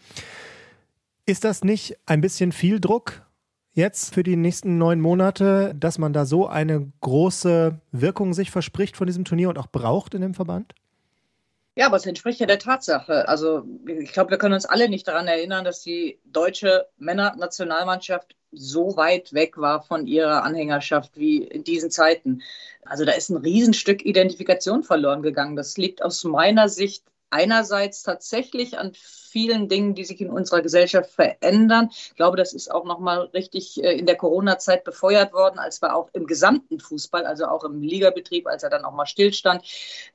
Ist 1.26 1.44
das 1.44 1.62
nicht 1.62 1.96
ein 2.06 2.20
bisschen 2.20 2.52
viel 2.52 2.80
Druck 2.80 3.22
jetzt 3.72 4.14
für 4.14 4.22
die 4.22 4.36
nächsten 4.36 4.78
neun 4.78 5.00
Monate, 5.00 5.74
dass 5.78 5.98
man 5.98 6.12
da 6.12 6.24
so 6.24 6.46
eine 6.46 6.92
große 7.00 7.80
Wirkung 7.92 8.34
sich 8.34 8.50
verspricht 8.50 8.96
von 8.96 9.06
diesem 9.06 9.24
Turnier 9.24 9.48
und 9.48 9.58
auch 9.58 9.68
braucht 9.68 10.14
in 10.14 10.22
dem 10.22 10.34
Verband? 10.34 10.74
Ja, 11.76 11.86
aber 11.86 11.96
es 11.96 12.06
entspricht 12.06 12.40
ja 12.40 12.46
der 12.46 12.58
Tatsache. 12.58 13.28
Also 13.28 13.64
ich 13.86 14.12
glaube, 14.12 14.30
wir 14.30 14.38
können 14.38 14.54
uns 14.54 14.66
alle 14.66 14.88
nicht 14.88 15.06
daran 15.06 15.28
erinnern, 15.28 15.64
dass 15.64 15.82
die 15.82 16.18
deutsche 16.24 16.86
Männernationalmannschaft 16.98 18.36
so 18.52 18.96
weit 18.96 19.32
weg 19.32 19.56
war 19.56 19.82
von 19.82 20.06
ihrer 20.06 20.42
Anhängerschaft 20.42 21.16
wie 21.16 21.38
in 21.38 21.62
diesen 21.62 21.90
Zeiten. 21.90 22.42
Also 22.84 23.04
da 23.04 23.12
ist 23.12 23.30
ein 23.30 23.36
Riesenstück 23.36 24.04
Identifikation 24.04 24.82
verloren 24.82 25.22
gegangen. 25.22 25.56
Das 25.56 25.76
liegt 25.76 26.02
aus 26.02 26.24
meiner 26.24 26.68
Sicht 26.68 27.04
einerseits 27.30 28.02
tatsächlich 28.02 28.78
an 28.78 28.92
vielen 28.94 29.68
Dingen, 29.68 29.94
die 29.94 30.04
sich 30.04 30.20
in 30.20 30.30
unserer 30.30 30.60
Gesellschaft 30.60 31.10
verändern. 31.10 31.88
Ich 31.90 32.16
glaube, 32.16 32.36
das 32.36 32.52
ist 32.52 32.70
auch 32.70 32.84
nochmal 32.84 33.30
richtig 33.32 33.82
äh, 33.82 33.96
in 33.96 34.06
der 34.06 34.16
Corona-Zeit 34.16 34.84
befeuert 34.84 35.32
worden, 35.32 35.58
als 35.58 35.80
wir 35.80 35.94
auch 35.94 36.10
im 36.12 36.26
gesamten 36.26 36.80
Fußball, 36.80 37.24
also 37.24 37.46
auch 37.46 37.64
im 37.64 37.80
Ligabetrieb, 37.82 38.46
als 38.46 38.62
er 38.62 38.70
dann 38.70 38.84
auch 38.84 38.92
mal 38.92 39.06
stillstand, 39.06 39.64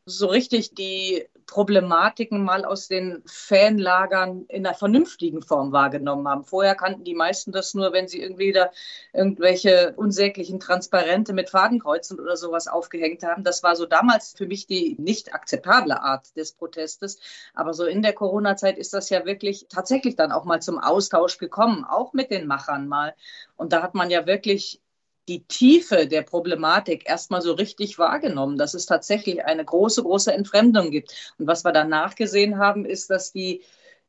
so 0.05 0.27
richtig 0.27 0.75
die 0.75 1.25
Problematiken 1.47 2.43
mal 2.43 2.65
aus 2.65 2.87
den 2.87 3.21
Fanlagern 3.25 4.45
in 4.47 4.65
einer 4.65 4.75
vernünftigen 4.75 5.41
Form 5.41 5.71
wahrgenommen 5.71 6.27
haben. 6.27 6.43
Vorher 6.43 6.75
kannten 6.75 7.03
die 7.03 7.13
meisten 7.13 7.51
das 7.51 7.73
nur, 7.73 7.93
wenn 7.93 8.07
sie 8.07 8.21
irgendwie 8.21 8.51
da 8.51 8.71
irgendwelche 9.13 9.93
unsäglichen 9.95 10.59
Transparente 10.59 11.33
mit 11.33 11.49
Fadenkreuzen 11.49 12.19
oder 12.19 12.35
sowas 12.35 12.67
aufgehängt 12.67 13.23
haben. 13.23 13.43
Das 13.43 13.63
war 13.63 13.75
so 13.75 13.85
damals 13.85 14.33
für 14.35 14.47
mich 14.47 14.67
die 14.67 14.95
nicht 14.99 15.33
akzeptable 15.33 16.01
Art 16.01 16.35
des 16.35 16.53
Protestes. 16.53 17.19
Aber 17.53 17.73
so 17.73 17.85
in 17.85 18.01
der 18.01 18.13
Corona-Zeit 18.13 18.77
ist 18.77 18.93
das 18.93 19.09
ja 19.09 19.25
wirklich 19.25 19.67
tatsächlich 19.69 20.15
dann 20.15 20.31
auch 20.31 20.45
mal 20.45 20.61
zum 20.61 20.79
Austausch 20.79 21.37
gekommen, 21.37 21.85
auch 21.85 22.13
mit 22.13 22.31
den 22.31 22.47
Machern 22.47 22.87
mal. 22.87 23.13
Und 23.55 23.71
da 23.71 23.83
hat 23.83 23.93
man 23.93 24.09
ja 24.09 24.25
wirklich 24.25 24.81
die 25.27 25.43
Tiefe 25.43 26.07
der 26.07 26.21
Problematik 26.21 27.09
erstmal 27.09 27.41
so 27.41 27.53
richtig 27.53 27.97
wahrgenommen, 27.97 28.57
dass 28.57 28.73
es 28.73 28.85
tatsächlich 28.85 29.43
eine 29.45 29.65
große, 29.65 30.03
große 30.03 30.33
Entfremdung 30.33 30.91
gibt. 30.91 31.13
Und 31.37 31.47
was 31.47 31.65
wir 31.65 31.71
danach 31.71 32.15
gesehen 32.15 32.57
haben, 32.57 32.85
ist, 32.85 33.09
dass 33.09 33.31
die 33.31 33.63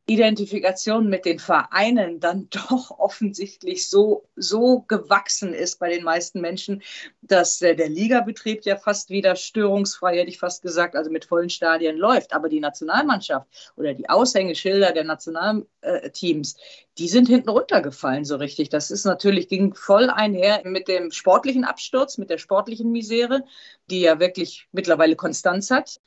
Identifikation 0.08 1.08
mit 1.08 1.24
den 1.24 1.40
Vereinen 1.40 2.20
dann 2.20 2.48
doch 2.68 2.98
offensichtlich 2.98 3.88
so, 3.88 4.28
so 4.36 4.84
gewachsen 4.86 5.52
ist 5.52 5.80
bei 5.80 5.90
den 5.90 6.04
meisten 6.04 6.40
Menschen, 6.40 6.82
dass 7.22 7.60
äh, 7.60 7.74
der 7.74 7.88
Ligabetrieb 7.88 8.64
ja 8.64 8.76
fast 8.76 9.10
wieder 9.10 9.34
störungsfrei, 9.34 10.18
hätte 10.18 10.30
ich 10.30 10.38
fast 10.38 10.62
gesagt, 10.62 10.94
also 10.94 11.10
mit 11.10 11.24
vollen 11.24 11.50
Stadien 11.50 11.96
läuft. 11.96 12.32
Aber 12.32 12.48
die 12.48 12.60
Nationalmannschaft 12.60 13.48
oder 13.76 13.94
die 13.94 14.08
Aushängeschilder 14.08 14.92
der 14.92 15.04
Nationalteams, 15.04 16.56
die 16.98 17.08
sind 17.08 17.28
hinten 17.28 17.50
runtergefallen 17.50 18.24
so 18.24 18.36
richtig. 18.36 18.68
Das 18.68 18.92
ist 18.92 19.04
natürlich, 19.04 19.48
ging 19.48 19.74
voll 19.74 20.08
einher 20.08 20.62
mit 20.64 20.86
dem 20.86 21.10
sportlichen 21.10 21.64
Absturz, 21.64 22.16
mit 22.16 22.30
der 22.30 22.38
sportlichen 22.38 22.92
Misere, 22.92 23.42
die 23.90 24.02
ja 24.02 24.20
wirklich 24.20 24.68
mittlerweile 24.70 25.16
Konstanz 25.16 25.70
hat. 25.70 26.00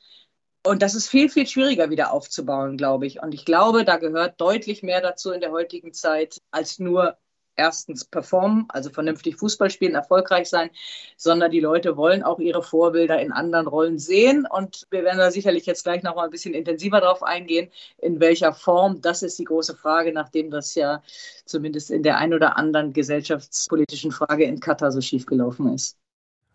Und 0.66 0.82
das 0.82 0.94
ist 0.94 1.08
viel, 1.08 1.30
viel 1.30 1.46
schwieriger 1.46 1.88
wieder 1.90 2.12
aufzubauen, 2.12 2.76
glaube 2.76 3.06
ich. 3.06 3.22
Und 3.22 3.32
ich 3.32 3.44
glaube, 3.44 3.84
da 3.84 3.96
gehört 3.96 4.40
deutlich 4.40 4.82
mehr 4.82 5.00
dazu 5.00 5.32
in 5.32 5.40
der 5.40 5.52
heutigen 5.52 5.92
Zeit, 5.94 6.38
als 6.50 6.78
nur 6.78 7.16
erstens 7.56 8.04
performen, 8.04 8.66
also 8.68 8.90
vernünftig 8.90 9.36
Fußball 9.36 9.70
spielen, 9.70 9.94
erfolgreich 9.94 10.48
sein, 10.48 10.70
sondern 11.16 11.50
die 11.50 11.60
Leute 11.60 11.96
wollen 11.96 12.22
auch 12.22 12.38
ihre 12.38 12.62
Vorbilder 12.62 13.20
in 13.20 13.32
anderen 13.32 13.66
Rollen 13.66 13.98
sehen. 13.98 14.46
Und 14.48 14.86
wir 14.90 15.04
werden 15.04 15.18
da 15.18 15.30
sicherlich 15.30 15.66
jetzt 15.66 15.84
gleich 15.84 16.02
noch 16.02 16.14
mal 16.14 16.24
ein 16.24 16.30
bisschen 16.30 16.54
intensiver 16.54 17.00
drauf 17.00 17.22
eingehen, 17.22 17.70
in 17.98 18.18
welcher 18.20 18.52
Form. 18.52 19.00
Das 19.02 19.22
ist 19.22 19.38
die 19.38 19.44
große 19.44 19.76
Frage, 19.76 20.12
nachdem 20.12 20.50
das 20.50 20.74
ja 20.74 21.02
zumindest 21.44 21.90
in 21.90 22.02
der 22.02 22.18
ein 22.18 22.32
oder 22.32 22.56
anderen 22.56 22.92
gesellschaftspolitischen 22.92 24.10
Frage 24.10 24.44
in 24.44 24.60
Katar 24.60 24.90
so 24.92 25.00
schief 25.00 25.26
gelaufen 25.26 25.74
ist. 25.74 25.96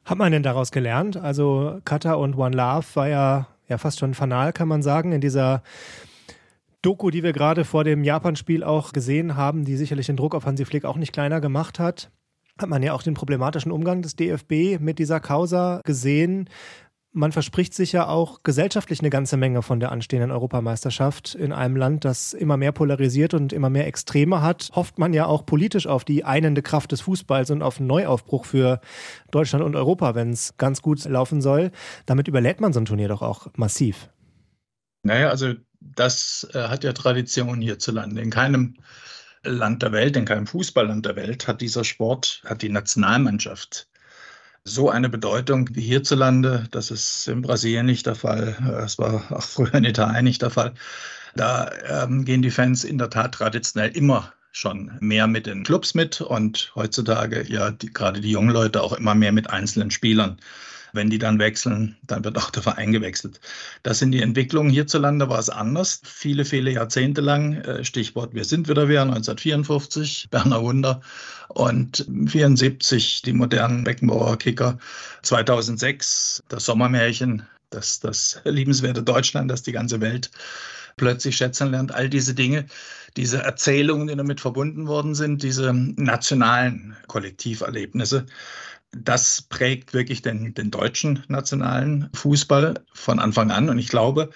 Hat 0.05 0.17
man 0.17 0.31
denn 0.31 0.43
daraus 0.43 0.71
gelernt? 0.71 1.17
Also 1.17 1.79
Katar 1.85 2.19
und 2.19 2.35
One 2.35 2.55
Love 2.55 2.85
war 2.93 3.07
ja, 3.07 3.47
ja 3.67 3.77
fast 3.77 3.99
schon 3.99 4.13
fanal, 4.13 4.53
kann 4.53 4.67
man 4.67 4.81
sagen, 4.81 5.11
in 5.11 5.21
dieser 5.21 5.63
Doku, 6.81 7.09
die 7.09 7.23
wir 7.23 7.33
gerade 7.33 7.65
vor 7.65 7.83
dem 7.83 8.03
Japan-Spiel 8.03 8.63
auch 8.63 8.93
gesehen 8.93 9.35
haben, 9.35 9.65
die 9.65 9.75
sicherlich 9.75 10.05
den 10.05 10.17
Druck 10.17 10.35
auf 10.35 10.45
Hansi 10.45 10.65
Flick 10.65 10.85
auch 10.85 10.97
nicht 10.97 11.13
kleiner 11.13 11.41
gemacht 11.41 11.79
hat, 11.79 12.11
hat 12.59 12.69
man 12.69 12.83
ja 12.83 12.93
auch 12.93 13.03
den 13.03 13.15
problematischen 13.15 13.71
Umgang 13.71 14.01
des 14.01 14.15
DFB 14.15 14.79
mit 14.79 14.99
dieser 14.99 15.19
Causa 15.19 15.81
gesehen. 15.83 16.49
Man 17.17 17.31
verspricht 17.31 17.73
sich 17.73 17.93
ja 17.93 18.09
auch 18.09 18.43
gesellschaftlich 18.43 18.99
eine 18.99 19.09
ganze 19.09 19.37
Menge 19.37 19.61
von 19.61 19.79
der 19.79 19.93
anstehenden 19.93 20.31
Europameisterschaft 20.31 21.33
in 21.33 21.53
einem 21.53 21.77
Land, 21.77 22.03
das 22.03 22.33
immer 22.33 22.57
mehr 22.57 22.73
polarisiert 22.73 23.33
und 23.33 23.53
immer 23.53 23.69
mehr 23.69 23.87
Extreme 23.87 24.41
hat. 24.41 24.69
Hofft 24.75 24.99
man 24.99 25.13
ja 25.13 25.25
auch 25.25 25.45
politisch 25.45 25.87
auf 25.87 26.03
die 26.03 26.25
einende 26.25 26.61
Kraft 26.61 26.91
des 26.91 26.99
Fußballs 26.99 27.51
und 27.51 27.61
auf 27.61 27.79
einen 27.79 27.87
Neuaufbruch 27.87 28.43
für 28.43 28.81
Deutschland 29.31 29.63
und 29.63 29.77
Europa, 29.77 30.13
wenn 30.13 30.31
es 30.31 30.57
ganz 30.57 30.81
gut 30.81 31.05
laufen 31.05 31.41
soll. 31.41 31.71
Damit 32.05 32.27
überlädt 32.27 32.59
man 32.59 32.73
so 32.73 32.81
ein 32.81 32.85
Turnier 32.85 33.07
doch 33.07 33.21
auch 33.21 33.47
massiv. 33.55 34.09
Naja, 35.03 35.29
also 35.29 35.53
das 35.79 36.45
äh, 36.53 36.63
hat 36.63 36.83
ja 36.83 36.91
Tradition 36.91 37.61
hierzulande. 37.61 38.19
In 38.19 38.29
keinem 38.29 38.73
Land 39.41 39.83
der 39.83 39.93
Welt, 39.93 40.17
in 40.17 40.25
keinem 40.25 40.47
Fußballland 40.47 41.05
der 41.05 41.15
Welt 41.15 41.47
hat 41.47 41.61
dieser 41.61 41.85
Sport, 41.85 42.41
hat 42.43 42.61
die 42.61 42.67
Nationalmannschaft 42.67 43.87
so 44.65 44.89
eine 44.89 45.09
Bedeutung 45.09 45.69
wie 45.73 45.81
hierzulande. 45.81 46.67
Das 46.71 46.91
ist 46.91 47.27
in 47.27 47.41
Brasilien 47.41 47.85
nicht 47.85 48.05
der 48.07 48.15
Fall. 48.15 48.57
Es 48.83 48.97
war 48.97 49.31
auch 49.31 49.43
früher 49.43 49.75
in 49.75 49.85
Italien 49.85 50.25
nicht 50.25 50.41
der 50.41 50.49
Fall. 50.49 50.73
Da 51.35 51.71
ähm, 51.87 52.25
gehen 52.25 52.41
die 52.41 52.51
Fans 52.51 52.83
in 52.83 52.97
der 52.97 53.09
Tat 53.09 53.35
traditionell 53.35 53.91
immer 53.91 54.33
schon 54.51 54.91
mehr 55.01 55.27
mit 55.27 55.45
den 55.47 55.63
Clubs 55.63 55.93
mit 55.93 56.21
und 56.21 56.71
heutzutage 56.75 57.43
ja 57.47 57.71
die, 57.71 57.91
gerade 57.91 58.21
die 58.21 58.31
jungen 58.31 58.51
Leute 58.51 58.81
auch 58.81 58.93
immer 58.93 59.13
mehr 59.13 59.33
mit 59.33 59.49
einzelnen 59.49 59.91
Spielern. 59.91 60.37
Wenn 60.95 61.09
die 61.09 61.19
dann 61.19 61.39
wechseln, 61.39 61.97
dann 62.03 62.23
wird 62.23 62.37
auch 62.37 62.49
der 62.49 62.63
Verein 62.63 62.91
gewechselt. 62.91 63.39
Das 63.83 63.99
sind 63.99 64.11
die 64.11 64.21
Entwicklungen. 64.21 64.71
Hierzulande 64.71 65.29
war 65.29 65.39
es 65.39 65.49
anders. 65.49 66.01
Viele, 66.03 66.45
viele 66.45 66.71
Jahrzehnte 66.71 67.21
lang, 67.21 67.55
äh, 67.55 67.83
Stichwort 67.83 68.33
Wir 68.33 68.45
sind 68.45 68.67
wieder 68.69 68.87
wer, 68.87 69.01
1954, 69.01 70.27
Berner 70.31 70.61
Wunder 70.61 71.01
und 71.49 72.05
74 72.27 73.21
die 73.21 73.33
modernen 73.33 73.83
Beckenbauer 73.83 74.37
Kicker, 74.37 74.77
2006 75.21 76.43
das 76.47 76.65
Sommermärchen, 76.65 77.43
das, 77.69 77.99
das 77.99 78.41
liebenswerte 78.45 79.03
Deutschland, 79.03 79.51
das 79.51 79.63
die 79.63 79.71
ganze 79.71 80.01
Welt 80.01 80.31
plötzlich 80.97 81.35
schätzen 81.37 81.71
lernt. 81.71 81.93
All 81.93 82.09
diese 82.09 82.33
Dinge, 82.33 82.65
diese 83.17 83.39
Erzählungen, 83.39 84.07
die 84.07 84.15
damit 84.15 84.41
verbunden 84.41 84.87
worden 84.87 85.15
sind, 85.15 85.43
diese 85.43 85.73
nationalen 85.73 86.95
Kollektiverlebnisse, 87.07 88.25
das 89.03 89.41
prägt 89.41 89.93
wirklich 89.93 90.21
den, 90.21 90.53
den 90.53 90.71
deutschen 90.71 91.23
nationalen 91.27 92.09
Fußball 92.13 92.75
von 92.93 93.19
Anfang 93.19 93.51
an. 93.51 93.69
Und 93.69 93.77
ich 93.77 93.89
glaube, 93.89 94.29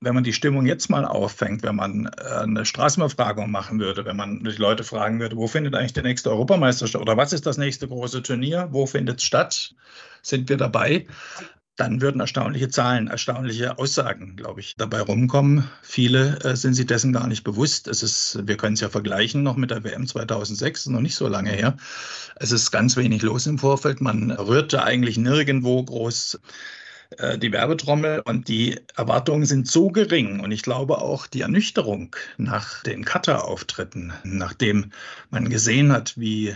wenn 0.00 0.14
man 0.14 0.24
die 0.24 0.32
Stimmung 0.32 0.66
jetzt 0.66 0.90
mal 0.90 1.04
auffängt, 1.04 1.62
wenn 1.62 1.76
man 1.76 2.06
äh, 2.18 2.42
eine 2.42 2.64
Straßenbefragung 2.64 3.50
machen 3.50 3.80
würde, 3.80 4.04
wenn 4.04 4.16
man 4.16 4.44
die 4.44 4.50
Leute 4.50 4.84
fragen 4.84 5.18
würde, 5.20 5.36
wo 5.36 5.46
findet 5.46 5.74
eigentlich 5.74 5.94
der 5.94 6.02
nächste 6.02 6.30
Europameisterschaft 6.30 7.00
oder 7.00 7.16
was 7.16 7.32
ist 7.32 7.46
das 7.46 7.56
nächste 7.56 7.88
große 7.88 8.22
Turnier, 8.22 8.68
wo 8.70 8.86
findet 8.86 9.20
es 9.20 9.24
statt, 9.24 9.74
sind 10.22 10.48
wir 10.48 10.58
dabei, 10.58 11.06
dann 11.76 12.00
würden 12.00 12.20
erstaunliche 12.20 12.68
Zahlen, 12.68 13.08
erstaunliche 13.08 13.78
Aussagen, 13.78 14.36
glaube 14.36 14.60
ich, 14.60 14.74
dabei 14.76 15.00
rumkommen. 15.00 15.68
Viele 15.82 16.38
äh, 16.40 16.54
sind 16.54 16.74
sich 16.74 16.86
dessen 16.86 17.12
gar 17.12 17.26
nicht 17.26 17.42
bewusst. 17.42 17.88
Es 17.88 18.02
ist, 18.02 18.46
wir 18.46 18.56
können 18.56 18.74
es 18.74 18.80
ja 18.80 18.88
vergleichen 18.88 19.42
noch 19.42 19.56
mit 19.56 19.70
der 19.70 19.82
WM 19.82 20.06
2006, 20.06 20.86
noch 20.86 21.00
nicht 21.00 21.16
so 21.16 21.26
lange 21.26 21.50
her. 21.50 21.76
Es 22.36 22.52
ist 22.52 22.70
ganz 22.70 22.96
wenig 22.96 23.22
los 23.22 23.46
im 23.46 23.58
Vorfeld. 23.58 24.00
Man 24.00 24.30
rührte 24.30 24.84
eigentlich 24.84 25.18
nirgendwo 25.18 25.82
groß 25.82 26.38
äh, 27.18 27.38
die 27.38 27.50
Werbetrommel 27.50 28.20
und 28.20 28.46
die 28.46 28.78
Erwartungen 28.96 29.44
sind 29.44 29.66
so 29.66 29.88
gering 29.88 30.40
und 30.40 30.52
ich 30.52 30.62
glaube 30.62 30.98
auch 30.98 31.26
die 31.26 31.40
Ernüchterung 31.40 32.14
nach 32.36 32.84
den 32.84 33.04
Cutter-Auftritten, 33.04 34.12
nachdem 34.22 34.92
man 35.30 35.48
gesehen 35.48 35.92
hat, 35.92 36.16
wie 36.16 36.54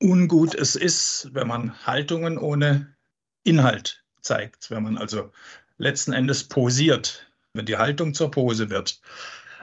ungut 0.00 0.54
es 0.54 0.76
ist, 0.76 1.30
wenn 1.32 1.48
man 1.48 1.86
Haltungen 1.86 2.38
ohne 2.38 2.94
Inhalt 3.42 4.03
zeigt. 4.24 4.70
Wenn 4.70 4.82
man 4.82 4.98
also 4.98 5.30
letzten 5.78 6.12
Endes 6.12 6.44
posiert, 6.44 7.26
wenn 7.52 7.66
die 7.66 7.76
Haltung 7.76 8.14
zur 8.14 8.30
Pose 8.30 8.70
wird, 8.70 9.00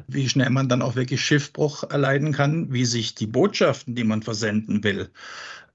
wie 0.08 0.30
schnell 0.30 0.50
man 0.50 0.70
dann 0.70 0.82
auch 0.82 0.96
wirklich 0.96 1.24
Schiffbruch 1.24 1.84
erleiden 1.84 2.32
kann, 2.34 2.72
wie 2.72 2.86
sich 2.86 3.16
die 3.16 3.28
Botschaften, 3.28 3.96
die 3.96 4.04
man 4.04 4.24
versenden 4.24 4.84
will, 4.84 5.10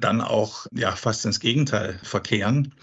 dann 0.00 0.20
auch 0.20 0.66
ja 0.72 0.92
fast 0.92 1.24
ins 1.24 1.40
Gegenteil 1.40 1.98
verkehren 2.02 2.74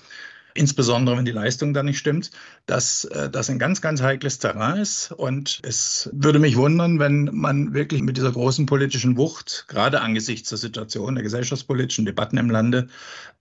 insbesondere 0.53 1.17
wenn 1.17 1.25
die 1.25 1.31
Leistung 1.31 1.73
da 1.73 1.83
nicht 1.83 1.97
stimmt, 1.97 2.31
dass 2.65 3.05
äh, 3.05 3.29
das 3.29 3.49
ein 3.49 3.59
ganz, 3.59 3.81
ganz 3.81 4.01
heikles 4.01 4.39
Terrain 4.39 4.77
ist. 4.77 5.11
Und 5.11 5.59
es 5.63 6.09
würde 6.13 6.39
mich 6.39 6.55
wundern, 6.55 6.99
wenn 6.99 7.29
man 7.33 7.73
wirklich 7.73 8.01
mit 8.01 8.17
dieser 8.17 8.31
großen 8.31 8.65
politischen 8.65 9.17
Wucht, 9.17 9.65
gerade 9.67 10.01
angesichts 10.01 10.49
der 10.49 10.57
Situation, 10.57 11.15
der 11.15 11.23
gesellschaftspolitischen 11.23 12.05
Debatten 12.05 12.37
im 12.37 12.49
Lande, 12.49 12.87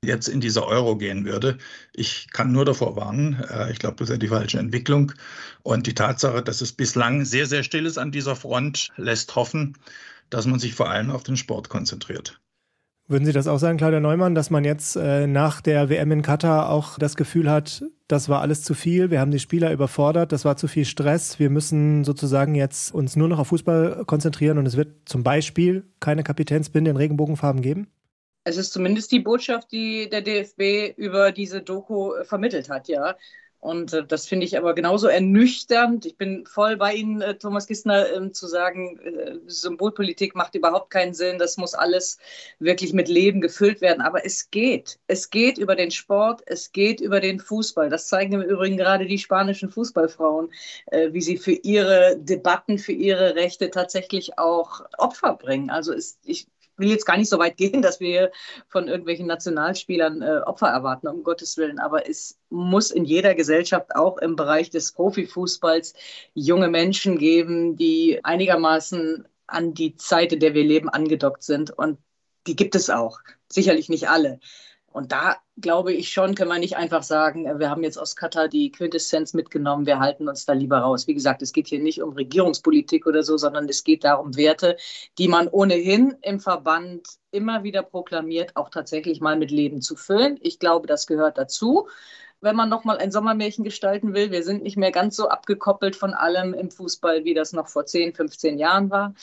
jetzt 0.04 0.28
in 0.28 0.40
diese 0.40 0.66
Euro 0.66 0.96
gehen 0.96 1.24
würde. 1.24 1.58
Ich 1.92 2.28
kann 2.32 2.52
nur 2.52 2.64
davor 2.64 2.96
warnen. 2.96 3.42
Äh, 3.50 3.72
ich 3.72 3.78
glaube, 3.78 3.96
das 3.98 4.10
ist 4.10 4.22
die 4.22 4.28
falsche 4.28 4.58
Entwicklung. 4.58 5.12
Und 5.62 5.86
die 5.86 5.94
Tatsache, 5.94 6.42
dass 6.42 6.60
es 6.60 6.72
bislang 6.72 7.24
sehr, 7.24 7.46
sehr 7.46 7.62
still 7.62 7.86
ist 7.86 7.98
an 7.98 8.12
dieser 8.12 8.36
Front, 8.36 8.88
lässt 8.96 9.36
hoffen, 9.36 9.76
dass 10.30 10.46
man 10.46 10.58
sich 10.58 10.74
vor 10.74 10.90
allem 10.90 11.10
auf 11.10 11.22
den 11.22 11.36
Sport 11.36 11.68
konzentriert. 11.68 12.40
Würden 13.12 13.26
Sie 13.26 13.32
das 13.32 13.46
auch 13.46 13.58
sagen, 13.58 13.76
Claudia 13.76 14.00
Neumann, 14.00 14.34
dass 14.34 14.48
man 14.48 14.64
jetzt 14.64 14.96
äh, 14.96 15.26
nach 15.26 15.60
der 15.60 15.90
WM 15.90 16.10
in 16.12 16.22
Katar 16.22 16.70
auch 16.70 16.98
das 16.98 17.14
Gefühl 17.14 17.50
hat, 17.50 17.84
das 18.08 18.30
war 18.30 18.40
alles 18.40 18.62
zu 18.62 18.72
viel, 18.72 19.10
wir 19.10 19.20
haben 19.20 19.30
die 19.30 19.38
Spieler 19.38 19.70
überfordert, 19.70 20.32
das 20.32 20.46
war 20.46 20.56
zu 20.56 20.66
viel 20.66 20.86
Stress, 20.86 21.38
wir 21.38 21.50
müssen 21.50 22.04
sozusagen 22.04 22.54
jetzt 22.54 22.94
uns 22.94 23.14
nur 23.14 23.28
noch 23.28 23.38
auf 23.38 23.48
Fußball 23.48 24.06
konzentrieren 24.06 24.56
und 24.56 24.64
es 24.64 24.78
wird 24.78 25.06
zum 25.06 25.22
Beispiel 25.22 25.84
keine 26.00 26.22
Kapitänsbinde 26.22 26.90
in 26.90 26.96
Regenbogenfarben 26.96 27.60
geben? 27.60 27.88
Es 28.44 28.56
ist 28.56 28.72
zumindest 28.72 29.12
die 29.12 29.20
Botschaft, 29.20 29.70
die 29.72 30.08
der 30.08 30.22
DFB 30.22 30.96
über 30.96 31.32
diese 31.32 31.60
Doku 31.60 32.14
vermittelt 32.24 32.70
hat, 32.70 32.88
ja. 32.88 33.14
Und 33.62 33.92
äh, 33.92 34.04
das 34.04 34.26
finde 34.26 34.44
ich 34.44 34.58
aber 34.58 34.74
genauso 34.74 35.06
ernüchternd. 35.06 36.04
Ich 36.04 36.16
bin 36.16 36.44
voll 36.46 36.76
bei 36.76 36.94
Ihnen, 36.94 37.22
äh, 37.22 37.38
Thomas 37.38 37.68
Gissner, 37.68 38.12
äh, 38.12 38.32
zu 38.32 38.48
sagen, 38.48 38.98
äh, 38.98 39.38
Symbolpolitik 39.46 40.34
macht 40.34 40.56
überhaupt 40.56 40.90
keinen 40.90 41.14
Sinn. 41.14 41.38
Das 41.38 41.56
muss 41.58 41.72
alles 41.72 42.18
wirklich 42.58 42.92
mit 42.92 43.06
Leben 43.06 43.40
gefüllt 43.40 43.80
werden. 43.80 44.00
Aber 44.00 44.26
es 44.26 44.50
geht. 44.50 44.98
Es 45.06 45.30
geht 45.30 45.58
über 45.58 45.76
den 45.76 45.92
Sport, 45.92 46.42
es 46.46 46.72
geht 46.72 47.00
über 47.00 47.20
den 47.20 47.38
Fußball. 47.38 47.88
Das 47.88 48.08
zeigen 48.08 48.32
im 48.32 48.42
Übrigen 48.42 48.76
gerade 48.76 49.06
die 49.06 49.18
spanischen 49.18 49.70
Fußballfrauen, 49.70 50.52
äh, 50.86 51.12
wie 51.12 51.22
sie 51.22 51.36
für 51.36 51.52
ihre 51.52 52.16
Debatten, 52.18 52.78
für 52.78 52.92
ihre 52.92 53.36
Rechte 53.36 53.70
tatsächlich 53.70 54.40
auch 54.40 54.80
Opfer 54.98 55.34
bringen. 55.34 55.70
Also 55.70 55.92
ist, 55.92 56.18
ich 56.24 56.48
will 56.82 56.90
jetzt 56.90 57.06
gar 57.06 57.16
nicht 57.16 57.30
so 57.30 57.38
weit 57.38 57.56
gehen, 57.56 57.80
dass 57.82 58.00
wir 58.00 58.30
von 58.68 58.88
irgendwelchen 58.88 59.26
Nationalspielern 59.26 60.20
äh, 60.20 60.40
Opfer 60.44 60.68
erwarten, 60.68 61.08
um 61.08 61.22
Gottes 61.22 61.56
Willen. 61.56 61.78
Aber 61.78 62.06
es 62.06 62.38
muss 62.50 62.90
in 62.90 63.06
jeder 63.06 63.34
Gesellschaft 63.34 63.96
auch 63.96 64.18
im 64.18 64.36
Bereich 64.36 64.68
des 64.68 64.92
Profifußballs 64.92 65.94
junge 66.34 66.68
Menschen 66.68 67.16
geben, 67.16 67.76
die 67.76 68.20
einigermaßen 68.22 69.26
an 69.46 69.72
die 69.72 69.96
Zeit, 69.96 70.32
in 70.32 70.40
der 70.40 70.52
wir 70.54 70.64
leben, 70.64 70.90
angedockt 70.90 71.42
sind. 71.42 71.70
Und 71.70 71.98
die 72.46 72.56
gibt 72.56 72.74
es 72.74 72.90
auch. 72.90 73.20
Sicherlich 73.48 73.88
nicht 73.88 74.08
alle. 74.08 74.40
Und 74.92 75.12
da 75.12 75.36
glaube 75.60 75.92
ich 75.92 76.10
schon, 76.10 76.34
kann 76.34 76.48
man 76.48 76.60
nicht 76.60 76.76
einfach 76.76 77.02
sagen, 77.02 77.58
wir 77.58 77.70
haben 77.70 77.82
jetzt 77.82 77.98
aus 77.98 78.16
Katar 78.16 78.48
die 78.48 78.70
Quintessenz 78.70 79.34
mitgenommen, 79.34 79.86
wir 79.86 79.98
halten 79.98 80.28
uns 80.28 80.44
da 80.44 80.52
lieber 80.52 80.78
raus. 80.78 81.06
Wie 81.06 81.14
gesagt, 81.14 81.42
es 81.42 81.52
geht 81.52 81.68
hier 81.68 81.80
nicht 81.80 82.02
um 82.02 82.12
Regierungspolitik 82.12 83.06
oder 83.06 83.22
so, 83.22 83.36
sondern 83.36 83.68
es 83.68 83.84
geht 83.84 84.04
darum, 84.04 84.36
Werte, 84.36 84.76
die 85.18 85.28
man 85.28 85.48
ohnehin 85.48 86.16
im 86.22 86.40
Verband 86.40 87.06
immer 87.30 87.62
wieder 87.62 87.82
proklamiert, 87.82 88.56
auch 88.56 88.68
tatsächlich 88.68 89.20
mal 89.20 89.36
mit 89.36 89.50
Leben 89.50 89.80
zu 89.80 89.96
füllen. 89.96 90.38
Ich 90.42 90.58
glaube, 90.58 90.86
das 90.86 91.06
gehört 91.06 91.38
dazu 91.38 91.88
wenn 92.42 92.56
man 92.56 92.68
nochmal 92.68 92.98
ein 92.98 93.12
Sommermärchen 93.12 93.64
gestalten 93.64 94.14
will. 94.14 94.30
Wir 94.30 94.42
sind 94.42 94.64
nicht 94.64 94.76
mehr 94.76 94.90
ganz 94.90 95.16
so 95.16 95.28
abgekoppelt 95.28 95.96
von 95.96 96.12
allem 96.12 96.52
im 96.54 96.70
Fußball, 96.70 97.24
wie 97.24 97.34
das 97.34 97.52
noch 97.52 97.68
vor 97.68 97.86
10, 97.86 98.14
15 98.14 98.58
Jahren 98.58 98.90
war. 98.90 99.14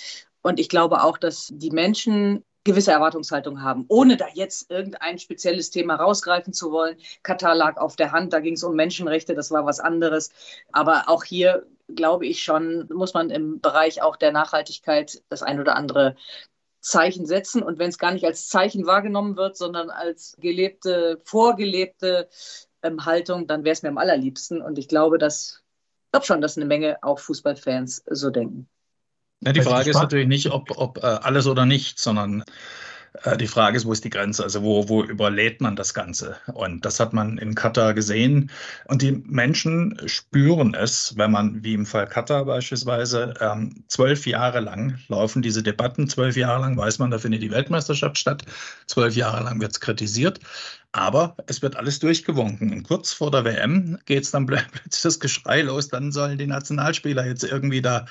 Und 0.42 0.60
ich 0.60 0.70
glaube 0.70 1.04
auch, 1.04 1.18
dass 1.18 1.52
die 1.54 1.72
Menschen 1.72 2.44
gewisse 2.64 2.92
Erwartungshaltung 2.92 3.62
haben, 3.62 3.86
ohne 3.88 4.18
da 4.18 4.28
jetzt 4.34 4.70
irgendein 4.70 5.18
spezielles 5.18 5.70
Thema 5.70 5.96
rausgreifen 5.96 6.54
zu 6.54 6.72
wollen. 6.72 6.98
Katar 7.24 7.56
lag 7.56 7.78
auf 7.78 7.96
der 7.96 8.12
Hand, 8.12 8.34
da 8.34 8.40
ging 8.40 8.56
es 8.56 8.64
um 8.64 8.76
Menschenrechte, 8.76 9.34
das 9.34 9.52
war 9.52 9.66
was 9.66 9.80
anderes. 9.80 10.32
Aber 10.72 11.04
auch 11.08 11.24
hier 11.24 11.66
glaube 11.96 12.26
ich 12.26 12.44
schon, 12.44 12.88
muss 12.94 13.14
man 13.14 13.30
im 13.30 13.60
Bereich 13.62 14.02
auch 14.02 14.16
der 14.16 14.32
Nachhaltigkeit 14.32 15.24
das 15.30 15.42
ein 15.42 15.60
oder 15.60 15.76
andere 15.76 16.16
Zeichen 16.82 17.26
setzen. 17.26 17.64
Und 17.64 17.80
wenn 17.80 17.90
es 17.90 17.98
gar 17.98 18.12
nicht 18.12 18.26
als 18.26 18.48
Zeichen 18.48 18.86
wahrgenommen 18.86 19.38
wird, 19.38 19.58
sondern 19.58 19.90
als 19.90 20.36
gelebte, 20.40 21.20
vorgelebte 21.24 22.30
ähm, 22.84 23.06
Haltung, 23.06 23.48
dann 23.48 23.64
wäre 23.64 23.74
es 23.74 23.84
mir 23.84 23.90
am 23.90 23.98
allerliebsten. 23.98 24.62
Und 24.62 24.78
ich 24.78 24.88
glaube, 24.88 25.18
dass, 25.18 25.64
ich 26.06 26.12
glaube 26.12 26.26
schon, 26.26 26.42
dass 26.42 26.58
eine 26.58 26.66
Menge 26.66 26.98
auch 27.02 27.20
Fußballfans 27.20 28.04
so 28.10 28.30
denken. 28.30 28.70
Ja, 29.42 29.54
die 29.54 29.62
Frage 29.62 29.90
ist 29.90 29.96
natürlich 29.96 30.28
nicht, 30.28 30.52
ob, 30.52 30.72
ob 30.78 30.98
äh, 30.98 31.02
alles 31.02 31.48
oder 31.48 31.66
nichts, 31.66 32.04
sondern 32.04 32.44
äh, 33.24 33.38
die 33.38 33.48
Frage 33.48 33.78
ist, 33.78 33.86
wo 33.86 33.92
ist 33.92 34.04
die 34.04 34.10
Grenze? 34.10 34.44
Also 34.44 34.64
wo, 34.64 34.90
wo 34.90 35.04
überlädt 35.04 35.62
man 35.62 35.76
das 35.76 35.94
Ganze? 35.94 36.38
Und 36.54 36.86
das 36.86 37.00
hat 37.00 37.14
man 37.14 37.38
in 37.38 37.56
Katar 37.56 37.94
gesehen. 37.94 38.52
Und 38.86 39.02
die 39.02 39.12
Menschen 39.12 39.98
spüren 40.06 40.74
es, 40.74 41.16
wenn 41.18 41.32
man, 41.32 41.64
wie 41.64 41.74
im 41.74 41.86
Fall 41.86 42.08
Katar 42.08 42.46
beispielsweise, 42.46 43.34
ähm, 43.40 43.84
zwölf 43.88 44.28
Jahre 44.28 44.60
lang 44.60 45.00
laufen 45.08 45.42
diese 45.42 45.64
Debatten, 45.64 46.08
zwölf 46.08 46.36
Jahre 46.36 46.62
lang 46.62 46.78
weiß 46.78 47.00
man, 47.00 47.12
da 47.12 47.18
findet 47.18 47.42
die 47.42 47.52
Weltmeisterschaft 47.52 48.18
statt, 48.18 48.44
zwölf 48.88 49.16
Jahre 49.16 49.44
lang 49.44 49.62
wird 49.62 49.72
es 49.72 49.80
kritisiert. 49.80 50.40
Aber 50.92 51.36
es 51.46 51.62
wird 51.62 51.76
alles 51.76 52.00
durchgewunken. 52.00 52.74
Und 52.74 52.84
kurz 52.84 53.14
vor 53.14 53.30
der 53.30 53.46
WM 53.46 54.00
geht 54.06 54.24
es 54.24 54.32
dann 54.32 54.46
plötzlich 54.48 55.02
das 55.02 55.20
Geschrei 55.20 55.62
los, 55.62 55.90
dann 55.90 56.12
sollen 56.12 56.38
die 56.38 56.48
Nationalspieler 56.48 57.26
jetzt 57.26 57.44
irgendwie 57.44 57.82
da 57.82 58.06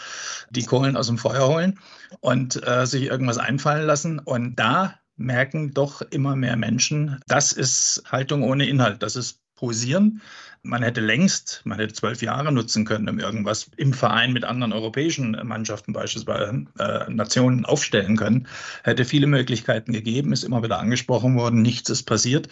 die 0.50 0.64
Kohlen 0.64 0.96
aus 0.96 1.08
dem 1.08 1.18
Feuer 1.18 1.48
holen 1.48 1.78
und 2.20 2.66
äh, 2.66 2.86
sich 2.86 3.04
irgendwas 3.04 3.38
einfallen 3.38 3.86
lassen. 3.86 4.18
Und 4.20 4.56
da 4.56 4.94
merken 5.16 5.74
doch 5.74 6.02
immer 6.02 6.36
mehr 6.36 6.56
Menschen, 6.56 7.20
das 7.26 7.52
ist 7.52 8.04
Haltung 8.06 8.44
ohne 8.44 8.68
Inhalt, 8.68 9.02
das 9.02 9.16
ist 9.16 9.40
Posieren. 9.58 10.22
Man 10.62 10.84
hätte 10.84 11.00
längst, 11.00 11.62
man 11.64 11.78
hätte 11.80 11.94
zwölf 11.94 12.22
Jahre 12.22 12.52
nutzen 12.52 12.84
können, 12.84 13.08
um 13.08 13.18
irgendwas 13.18 13.70
im 13.76 13.92
Verein 13.92 14.32
mit 14.32 14.44
anderen 14.44 14.72
europäischen 14.72 15.32
Mannschaften 15.42 15.92
beispielsweise 15.92 16.66
äh, 16.78 17.10
Nationen 17.10 17.64
aufstellen 17.64 18.16
können. 18.16 18.46
Hätte 18.84 19.04
viele 19.04 19.26
Möglichkeiten 19.26 19.92
gegeben, 19.92 20.32
ist 20.32 20.44
immer 20.44 20.62
wieder 20.62 20.78
angesprochen 20.78 21.36
worden, 21.36 21.60
nichts 21.60 21.90
ist 21.90 22.04
passiert. 22.04 22.48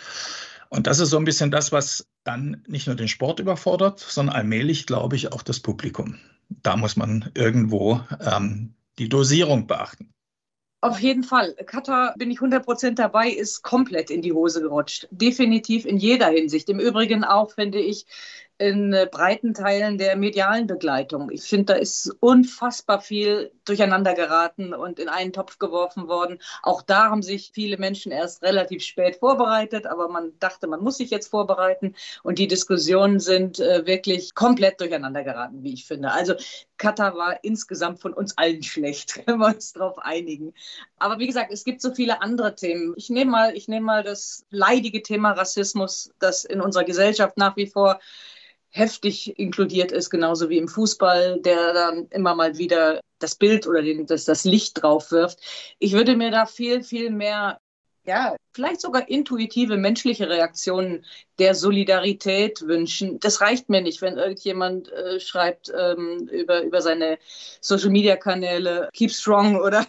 Und 0.69 0.89
das 0.89 0.99
ist 0.99 1.11
so 1.11 1.17
ein 1.17 1.25
bisschen 1.25 1.53
das, 1.53 1.71
was 1.71 2.09
dann 2.25 2.65
nicht 2.67 2.89
nur 2.89 2.97
den 2.97 3.09
Sport 3.09 3.39
überfordert, 3.39 4.01
sondern 4.01 4.35
allmählich, 4.35 4.87
glaube 4.87 5.15
ich, 5.15 5.33
auch 5.33 5.43
das 5.43 5.61
Publikum. 5.61 6.17
Da 6.49 6.77
muss 6.77 6.97
man 6.97 7.31
irgendwo 7.35 8.01
ähm, 8.21 8.75
die 8.99 9.09
Dosierung 9.09 9.69
beachten. 9.69 10.13
Auf 10.81 11.01
jeden 11.01 11.25
Fall. 11.25 11.55
Katar, 11.67 12.15
bin 12.17 12.31
ich 12.31 12.41
100% 12.41 12.95
dabei, 12.95 13.31
ist 13.31 13.63
komplett 13.63 14.11
in 14.11 14.23
die 14.23 14.33
Hose 14.33 14.61
gerutscht. 14.61 15.09
Definitiv 15.11 15.85
in 15.85 15.97
jeder 15.97 16.29
Hinsicht. 16.29 16.69
Im 16.69 16.79
Übrigen 16.81 17.25
auch, 17.25 17.53
finde 17.53 17.81
ich, 17.81 18.07
in 18.59 18.93
äh, 18.93 19.07
breiten 19.11 19.53
Teilen 19.53 19.99
der 19.99 20.17
medialen 20.17 20.67
Begleitung. 20.67 21.31
Ich 21.31 21.43
finde, 21.43 21.75
da 21.75 21.75
ist 21.75 22.15
unfassbar 22.21 23.01
viel 23.01 23.53
durcheinander 23.65 24.15
geraten 24.15 24.73
und 24.73 24.99
in 24.99 25.09
einen 25.09 25.33
Topf 25.33 25.59
geworfen 25.59 26.09
worden. 26.09 26.39
Auch 26.63 26.81
da 26.81 27.11
haben 27.11 27.23
sich 27.23 27.51
viele 27.53 27.77
Menschen 27.77 28.13
erst 28.13 28.43
relativ 28.43 28.83
spät 28.83 29.17
vorbereitet, 29.17 29.87
aber 29.87 30.09
man 30.09 30.33
dachte, 30.39 30.67
man 30.67 30.83
muss 30.83 30.97
sich 30.97 31.11
jetzt 31.11 31.29
vorbereiten. 31.29 31.95
Und 32.23 32.39
die 32.39 32.49
Diskussionen 32.49 33.21
sind 33.21 33.61
äh, 33.61 33.85
wirklich 33.87 34.35
komplett 34.35 34.81
durcheinander 34.81 35.23
geraten, 35.23 35.63
wie 35.63 35.75
ich 35.75 35.85
finde. 35.85 36.13
Also 36.13 36.35
Katar 36.79 37.15
war 37.17 37.45
insgesamt 37.45 38.01
von 38.01 38.15
uns 38.15 38.39
allen 38.39 38.63
schlecht, 38.63 39.21
wenn 39.27 39.39
wir 39.39 39.49
uns 39.49 39.75
darauf 39.75 39.99
einigen. 39.99 40.55
Aber 40.99 41.19
wie 41.19 41.27
gesagt, 41.27 41.53
es 41.53 41.65
gibt 41.65 41.83
so 41.83 41.95
viele 41.95 42.23
andere 42.23 42.55
Themen. 42.55 42.95
Ich 42.97 43.11
nehme 43.11 43.31
mal, 43.31 43.55
ich 43.55 43.69
nehme 43.69 43.85
mal 43.85 44.03
das 44.03 44.47
leidige 44.51 45.03
Thema 45.03 45.33
Rassismus, 45.33 46.11
das 46.19 46.45
in 46.45 46.63
unserer 46.63 46.85
Gesellschaft 46.85 47.37
nach 47.37 47.57
wie 47.57 47.67
vor 47.67 48.01
heftig 48.77 49.39
inkludiert 49.39 49.91
ist, 49.91 50.11
genauso 50.11 50.51
wie 50.51 50.59
im 50.59 50.69
Fußball, 50.69 51.41
der 51.41 51.73
dann 51.73 52.07
immer 52.11 52.35
mal 52.35 52.59
wieder 52.59 53.01
das 53.19 53.35
Bild 53.35 53.67
oder 53.67 53.83
den, 53.83 54.07
das, 54.07 54.27
das 54.27 54.45
Licht 54.45 54.83
drauf 54.83 55.11
wirft. 55.11 55.39
Ich 55.79 55.93
würde 55.93 56.15
mir 56.17 56.31
da 56.31 56.45
viel, 56.45 56.83
viel 56.83 57.11
mehr, 57.11 57.59
ja, 58.05 58.37
vielleicht 58.53 58.83
sogar 58.83 59.09
intuitive 59.09 59.79
menschliche 59.79 60.29
Reaktionen 60.29 61.07
der 61.39 61.55
Solidarität 61.55 62.63
wünschen. 62.67 63.19
Das 63.19 63.41
reicht 63.41 63.71
mir 63.71 63.81
nicht, 63.81 64.03
wenn 64.03 64.19
irgendjemand 64.19 64.93
äh, 64.93 65.21
schreibt 65.21 65.73
ähm, 65.75 66.29
über, 66.31 66.63
über 66.63 66.83
seine 66.83 67.19
Social-Media-Kanäle, 67.63 68.91
keep 68.93 69.11
strong 69.11 69.57
oder 69.57 69.87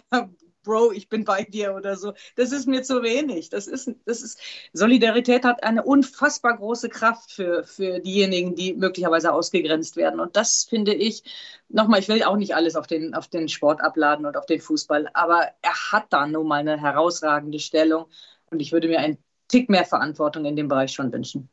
Bro, 0.68 0.92
ich 0.92 1.08
bin 1.08 1.24
bei 1.24 1.44
dir 1.44 1.74
oder 1.74 1.96
so. 1.96 2.12
Das 2.36 2.52
ist 2.52 2.68
mir 2.68 2.82
zu 2.82 3.02
wenig. 3.02 3.48
Das 3.48 3.66
ist, 3.66 3.90
das 4.04 4.20
ist, 4.20 4.38
Solidarität 4.74 5.42
hat 5.44 5.64
eine 5.64 5.82
unfassbar 5.82 6.58
große 6.58 6.90
Kraft 6.90 7.32
für, 7.32 7.64
für 7.64 8.00
diejenigen, 8.00 8.54
die 8.54 8.74
möglicherweise 8.74 9.32
ausgegrenzt 9.32 9.96
werden. 9.96 10.20
Und 10.20 10.36
das 10.36 10.66
finde 10.68 10.92
ich, 10.92 11.22
nochmal, 11.70 12.00
ich 12.00 12.08
will 12.08 12.22
auch 12.22 12.36
nicht 12.36 12.54
alles 12.54 12.76
auf 12.76 12.86
den, 12.86 13.14
auf 13.14 13.28
den 13.28 13.48
Sport 13.48 13.80
abladen 13.80 14.26
und 14.26 14.36
auf 14.36 14.44
den 14.44 14.60
Fußball, 14.60 15.08
aber 15.14 15.48
er 15.62 15.92
hat 15.92 16.04
da 16.10 16.26
nun 16.26 16.46
mal 16.46 16.60
eine 16.60 16.78
herausragende 16.78 17.60
Stellung. 17.60 18.04
Und 18.50 18.60
ich 18.60 18.70
würde 18.70 18.88
mir 18.88 18.98
einen 18.98 19.16
Tick 19.48 19.70
mehr 19.70 19.86
Verantwortung 19.86 20.44
in 20.44 20.54
dem 20.54 20.68
Bereich 20.68 20.92
schon 20.92 21.10
wünschen. 21.10 21.48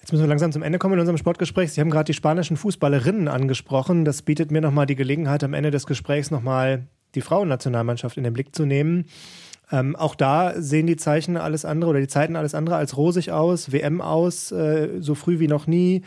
Jetzt 0.00 0.12
müssen 0.12 0.24
wir 0.24 0.28
langsam 0.28 0.52
zum 0.52 0.62
Ende 0.62 0.78
kommen 0.78 0.94
in 0.94 1.00
unserem 1.00 1.16
Sportgespräch. 1.16 1.72
Sie 1.72 1.80
haben 1.80 1.88
gerade 1.88 2.04
die 2.04 2.12
spanischen 2.12 2.58
Fußballerinnen 2.58 3.26
angesprochen. 3.26 4.04
Das 4.04 4.20
bietet 4.20 4.50
mir 4.50 4.60
nochmal 4.60 4.84
die 4.84 4.96
Gelegenheit, 4.96 5.42
am 5.42 5.54
Ende 5.54 5.70
des 5.70 5.86
Gesprächs 5.86 6.30
nochmal 6.30 6.88
die 7.14 7.20
Frauennationalmannschaft 7.20 8.16
in 8.16 8.24
den 8.24 8.32
Blick 8.32 8.54
zu 8.54 8.64
nehmen. 8.64 9.06
Ähm, 9.72 9.96
auch 9.96 10.14
da 10.14 10.60
sehen 10.60 10.86
die 10.86 10.96
Zeichen 10.96 11.36
alles 11.36 11.64
andere 11.64 11.90
oder 11.90 12.00
die 12.00 12.06
Zeiten 12.06 12.36
alles 12.36 12.54
andere 12.54 12.76
als 12.76 12.96
rosig 12.96 13.32
aus, 13.32 13.72
WM 13.72 14.00
aus, 14.00 14.52
äh, 14.52 15.00
so 15.00 15.14
früh 15.14 15.38
wie 15.38 15.48
noch 15.48 15.66
nie. 15.66 16.02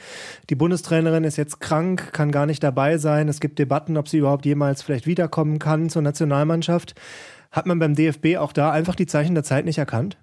Die 0.50 0.56
Bundestrainerin 0.56 1.24
ist 1.24 1.38
jetzt 1.38 1.60
krank, 1.60 2.14
kann 2.14 2.32
gar 2.32 2.46
nicht 2.46 2.64
dabei 2.64 2.98
sein. 2.98 3.28
Es 3.28 3.40
gibt 3.40 3.58
Debatten, 3.58 3.98
ob 3.98 4.08
sie 4.08 4.20
überhaupt 4.20 4.46
jemals 4.46 4.84
vielleicht 4.84 5.08
wiederkommen 5.08 5.58
kann 5.58 5.90
zur 5.90 6.04
Nationalmannschaft. 6.04 6.94
Hat 7.52 7.66
man 7.66 7.80
beim 7.80 7.96
DFB 7.96 8.38
auch 8.38 8.54
da 8.54 8.72
einfach 8.72 8.96
die 8.96 9.08
Zeichen 9.08 9.34
der 9.34 9.44
Zeit 9.44 9.66
nicht 9.66 9.80
erkannt? 9.80 10.18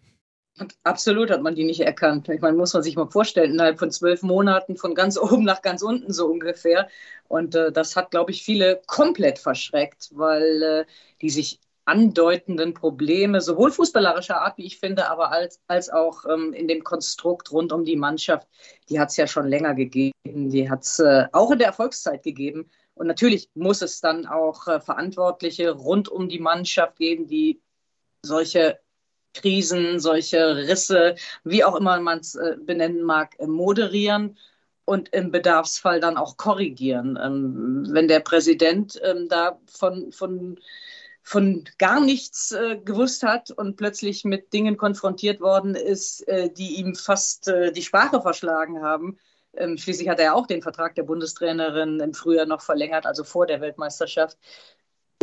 Absolut 0.84 1.30
hat 1.30 1.42
man 1.42 1.56
die 1.56 1.64
nicht 1.64 1.80
erkannt. 1.80 2.28
Ich 2.28 2.40
meine, 2.40 2.56
muss 2.56 2.74
man 2.74 2.82
sich 2.84 2.94
mal 2.94 3.10
vorstellen, 3.10 3.52
innerhalb 3.52 3.80
von 3.80 3.90
zwölf 3.90 4.22
Monaten 4.22 4.76
von 4.76 4.94
ganz 4.94 5.18
oben 5.18 5.44
nach 5.44 5.62
ganz 5.62 5.82
unten 5.82 6.12
so 6.12 6.26
ungefähr. 6.26 6.88
Und 7.26 7.54
äh, 7.56 7.72
das 7.72 7.96
hat, 7.96 8.12
glaube 8.12 8.30
ich, 8.30 8.44
viele 8.44 8.80
komplett 8.86 9.38
verschreckt, 9.40 10.10
weil 10.12 10.62
äh, 10.62 10.84
die 11.20 11.30
sich 11.30 11.58
andeutenden 11.86 12.72
Probleme, 12.72 13.40
sowohl 13.40 13.70
fußballerischer 13.70 14.40
Art, 14.40 14.56
wie 14.56 14.64
ich 14.64 14.78
finde, 14.78 15.10
aber 15.10 15.32
als, 15.32 15.60
als 15.66 15.90
auch 15.90 16.24
ähm, 16.24 16.52
in 16.52 16.68
dem 16.68 16.82
Konstrukt 16.82 17.52
rund 17.52 17.72
um 17.72 17.84
die 17.84 17.96
Mannschaft, 17.96 18.48
die 18.88 18.98
hat 18.98 19.10
es 19.10 19.16
ja 19.16 19.26
schon 19.26 19.48
länger 19.48 19.74
gegeben. 19.74 20.14
Die 20.24 20.70
hat 20.70 20.84
es 20.84 20.98
äh, 21.00 21.26
auch 21.32 21.50
in 21.50 21.58
der 21.58 21.68
Erfolgszeit 21.68 22.22
gegeben. 22.22 22.70
Und 22.94 23.08
natürlich 23.08 23.50
muss 23.54 23.82
es 23.82 24.00
dann 24.00 24.26
auch 24.26 24.68
äh, 24.68 24.80
Verantwortliche 24.80 25.72
rund 25.72 26.08
um 26.08 26.28
die 26.28 26.38
Mannschaft 26.38 26.96
geben, 26.96 27.26
die 27.26 27.60
solche 28.22 28.78
Krisen, 29.34 30.00
solche 30.00 30.56
Risse, 30.56 31.16
wie 31.44 31.64
auch 31.64 31.76
immer 31.76 32.00
man 32.00 32.20
es 32.20 32.34
äh, 32.34 32.56
benennen 32.58 33.02
mag, 33.02 33.34
äh, 33.38 33.46
moderieren 33.46 34.38
und 34.84 35.10
im 35.10 35.30
Bedarfsfall 35.30 36.00
dann 36.00 36.16
auch 36.16 36.36
korrigieren. 36.36 37.18
Ähm, 37.22 37.86
wenn 37.90 38.08
der 38.08 38.20
Präsident 38.20 39.00
ähm, 39.04 39.28
da 39.28 39.58
von, 39.66 40.12
von, 40.12 40.58
von 41.22 41.64
gar 41.78 42.00
nichts 42.00 42.52
äh, 42.52 42.76
gewusst 42.76 43.22
hat 43.22 43.50
und 43.50 43.76
plötzlich 43.76 44.24
mit 44.24 44.52
Dingen 44.52 44.76
konfrontiert 44.76 45.40
worden 45.40 45.74
ist, 45.74 46.24
die 46.56 46.76
ihm 46.76 46.94
fast 46.94 47.50
die 47.74 47.82
Sprache 47.82 48.20
verschlagen 48.20 48.82
haben, 48.82 49.18
ähm, 49.56 49.78
Schließlich 49.78 50.08
hat 50.08 50.20
er 50.20 50.34
auch 50.34 50.46
den 50.46 50.62
Vertrag 50.62 50.94
der 50.94 51.04
Bundestrainerin 51.04 52.00
im 52.00 52.14
Frühjahr 52.14 52.46
noch 52.46 52.62
verlängert, 52.62 53.06
also 53.06 53.24
vor 53.24 53.46
der 53.46 53.60
Weltmeisterschaft 53.60 54.36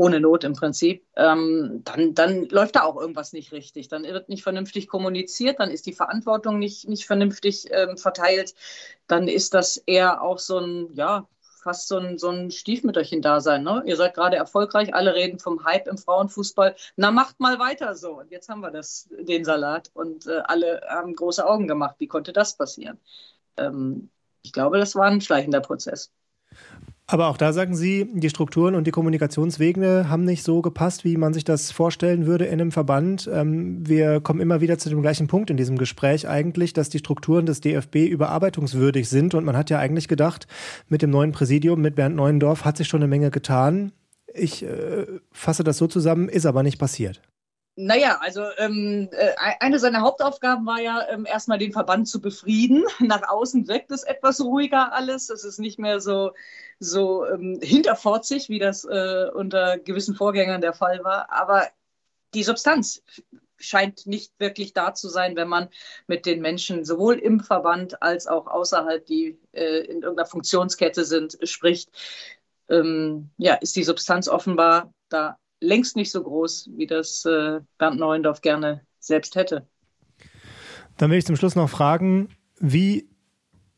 ohne 0.02 0.20
Not 0.20 0.44
im 0.44 0.54
Prinzip, 0.54 1.06
ähm, 1.16 1.82
dann, 1.86 2.16
dann 2.16 2.50
läuft 2.50 2.76
da 2.76 2.82
auch 2.84 3.00
irgendwas 3.00 3.34
nicht 3.34 3.52
richtig. 3.52 3.88
Dann 3.88 4.04
wird 4.04 4.30
nicht 4.30 4.42
vernünftig 4.42 4.88
kommuniziert, 4.88 5.60
dann 5.60 5.70
ist 5.70 5.86
die 5.86 5.94
Verantwortung 5.94 6.58
nicht, 6.58 6.90
nicht 6.90 7.06
vernünftig 7.06 7.68
ähm, 7.70 7.98
verteilt. 7.98 8.56
Dann 9.06 9.28
ist 9.28 9.54
das 9.54 9.78
eher 9.78 10.24
auch 10.24 10.40
so 10.40 10.58
ein, 10.58 10.90
ja, 10.96 11.28
fast 11.62 11.88
so 11.88 12.00
ein, 12.00 12.18
so 12.18 12.30
ein 12.30 12.50
Stiefmütterchen-Dasein. 12.50 13.62
Ne? 13.64 13.84
Ihr 13.86 13.96
seid 13.96 14.16
gerade 14.16 14.38
erfolgreich, 14.38 14.96
alle 14.96 15.14
reden 15.14 15.38
vom 15.38 15.64
Hype 15.66 15.88
im 15.88 16.00
Frauenfußball. 16.00 16.76
Na, 16.96 17.12
macht 17.12 17.40
mal 17.40 17.60
weiter 17.60 17.94
so. 17.96 18.20
Und 18.20 18.32
jetzt 18.32 18.50
haben 18.50 18.62
wir 18.62 18.72
das, 18.72 19.08
den 19.12 19.46
Salat 19.46 19.92
und 19.94 20.26
äh, 20.26 20.42
alle 20.46 20.82
haben 20.90 21.14
große 21.16 21.46
Augen 21.46 21.68
gemacht. 21.68 21.98
Wie 22.00 22.08
konnte 22.08 22.34
das 22.34 22.58
passieren? 22.58 23.00
Ähm, 23.58 24.10
ich 24.42 24.52
glaube, 24.52 24.80
das 24.80 24.96
war 24.96 25.06
ein 25.06 25.22
schleichender 25.22 25.62
Prozess. 25.62 26.12
Aber 27.12 27.28
auch 27.28 27.36
da 27.36 27.52
sagen 27.52 27.76
Sie, 27.76 28.08
die 28.13 28.30
Strukturen 28.30 28.74
und 28.74 28.88
die 28.88 28.91
Kommunikationswege 28.91 30.06
haben 30.08 30.24
nicht 30.24 30.43
so 30.43 30.62
gepasst, 30.62 31.04
wie 31.04 31.17
man 31.17 31.34
sich 31.34 31.43
das 31.43 31.69
vorstellen 31.69 32.26
würde 32.26 32.45
in 32.45 32.62
einem 32.62 32.71
Verband. 32.71 33.30
Ähm, 33.34 33.86
wir 33.86 34.21
kommen 34.21 34.39
immer 34.39 34.62
wieder 34.62 34.78
zu 34.78 34.88
dem 34.88 35.02
gleichen 35.02 35.28
Punkt 35.28 35.50
in 35.50 35.58
diesem 35.58 35.78
Gespräch 35.78 36.30
eigentlich, 36.30 36.71
dass 36.71 36.88
die 36.88 37.00
Strukturen 37.00 37.45
des 37.45 37.60
DFB 37.60 38.08
überarbeitungswürdig 38.08 39.10
sind. 39.10 39.34
Und 39.34 39.43
man 39.43 39.58
hat 39.58 39.69
ja 39.69 39.78
eigentlich 39.78 40.08
gedacht, 40.08 40.47
mit 40.88 41.02
dem 41.02 41.10
neuen 41.10 41.34
Präsidium, 41.34 41.82
mit 41.82 41.95
Bernd 41.95 42.15
Neuendorf, 42.15 42.63
hat 42.63 42.78
sich 42.78 42.88
schon 42.88 43.02
eine 43.02 43.10
Menge 43.10 43.30
getan. 43.30 43.91
Ich 44.34 44.63
äh, 44.63 45.06
fasse 45.34 45.65
das 45.65 45.80
so 45.80 45.88
zusammen, 45.88 46.30
ist 46.30 46.45
aber 46.45 46.63
nicht 46.63 46.80
passiert. 46.80 47.21
Naja, 47.75 48.17
also 48.21 48.43
ähm, 48.57 49.10
äh, 49.13 49.34
eine 49.60 49.79
seiner 49.79 50.01
Hauptaufgaben 50.01 50.65
war 50.65 50.81
ja 50.81 51.07
ähm, 51.10 51.25
erstmal 51.25 51.57
den 51.57 51.71
Verband 51.71 52.07
zu 52.07 52.21
befrieden. 52.21 52.84
Nach 52.99 53.27
außen 53.29 53.67
wirkt 53.67 53.91
es 53.91 54.03
etwas 54.03 54.41
ruhiger 54.41 54.91
alles. 54.93 55.29
Es 55.29 55.45
ist 55.45 55.57
nicht 55.57 55.79
mehr 55.79 56.01
so, 56.01 56.34
so 56.79 57.25
ähm, 57.25 57.60
hinterfotzig, 57.62 58.49
wie 58.49 58.60
das 58.60 58.84
äh, 58.84 59.29
unter 59.34 59.79
gewissen 59.79 60.15
Vorgängern 60.15 60.62
der 60.62 60.73
Fall 60.73 61.03
war. 61.03 61.31
Aber 61.31 61.67
die 62.34 62.43
Substanz 62.43 63.03
scheint 63.57 64.05
nicht 64.05 64.34
wirklich 64.39 64.73
da 64.73 64.93
zu 64.93 65.07
sein, 65.10 65.36
wenn 65.36 65.47
man 65.47 65.69
mit 66.07 66.25
den 66.25 66.41
Menschen 66.41 66.84
sowohl 66.84 67.19
im 67.19 67.39
Verband 67.39 68.01
als 68.01 68.27
auch 68.27 68.47
außerhalb, 68.47 69.05
die 69.05 69.39
äh, 69.53 69.79
in 69.86 70.01
irgendeiner 70.01 70.27
Funktionskette 70.27 71.05
sind, 71.05 71.38
spricht. 71.43 71.89
Ähm, 72.69 73.29
ja, 73.38 73.55
ist 73.55 73.75
die 73.75 73.84
Substanz 73.84 74.27
offenbar 74.27 74.93
da 75.10 75.38
längst 75.62 75.95
nicht 75.95 76.12
so 76.12 76.21
groß, 76.21 76.71
wie 76.76 76.88
das 76.88 77.24
äh, 77.26 77.62
Bernd 77.78 78.00
Neuendorf 78.00 78.41
gerne 78.41 78.82
selbst 79.00 79.36
hätte. 79.36 79.67
Dann 80.97 81.10
will 81.10 81.17
ich 81.17 81.26
zum 81.26 81.36
Schluss 81.36 81.56
noch 81.56 81.69
fragen, 81.69 82.30
wie 82.60 83.08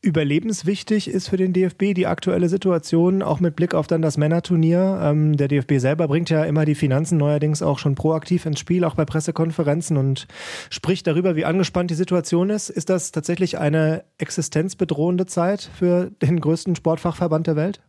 überlebenswichtig 0.03 1.07
ist 1.07 1.29
für 1.29 1.37
den 1.37 1.53
DFB 1.53 1.93
die 1.93 2.07
aktuelle 2.07 2.49
Situation, 2.49 3.21
auch 3.21 3.39
mit 3.39 3.55
Blick 3.55 3.73
auf 3.73 3.87
dann 3.87 4.01
das 4.01 4.17
Männerturnier. 4.17 4.99
Ähm, 5.01 5.37
der 5.37 5.47
DFB 5.47 5.77
selber 5.77 6.09
bringt 6.09 6.29
ja 6.29 6.43
immer 6.43 6.65
die 6.65 6.75
Finanzen 6.75 7.17
neuerdings 7.17 7.61
auch 7.61 7.79
schon 7.79 7.95
proaktiv 7.95 8.45
ins 8.45 8.59
Spiel, 8.59 8.83
auch 8.83 8.95
bei 8.95 9.05
Pressekonferenzen 9.05 9.95
und 9.95 10.27
spricht 10.69 11.07
darüber, 11.07 11.37
wie 11.37 11.45
angespannt 11.45 11.89
die 11.89 11.95
Situation 11.95 12.49
ist. 12.49 12.69
Ist 12.69 12.89
das 12.89 13.13
tatsächlich 13.13 13.57
eine 13.57 14.03
existenzbedrohende 14.17 15.25
Zeit 15.25 15.69
für 15.73 16.11
den 16.21 16.41
größten 16.41 16.75
Sportfachverband 16.75 17.47
der 17.47 17.55
Welt? 17.55 17.81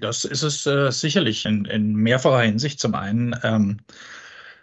Das 0.00 0.24
ist 0.24 0.42
es 0.42 0.66
äh, 0.66 0.90
sicherlich 0.90 1.44
in, 1.44 1.64
in, 1.64 1.94
mehrfacher 1.94 2.42
Hinsicht. 2.42 2.80
Zum 2.80 2.94
einen 2.94 3.36
ähm, 3.42 3.78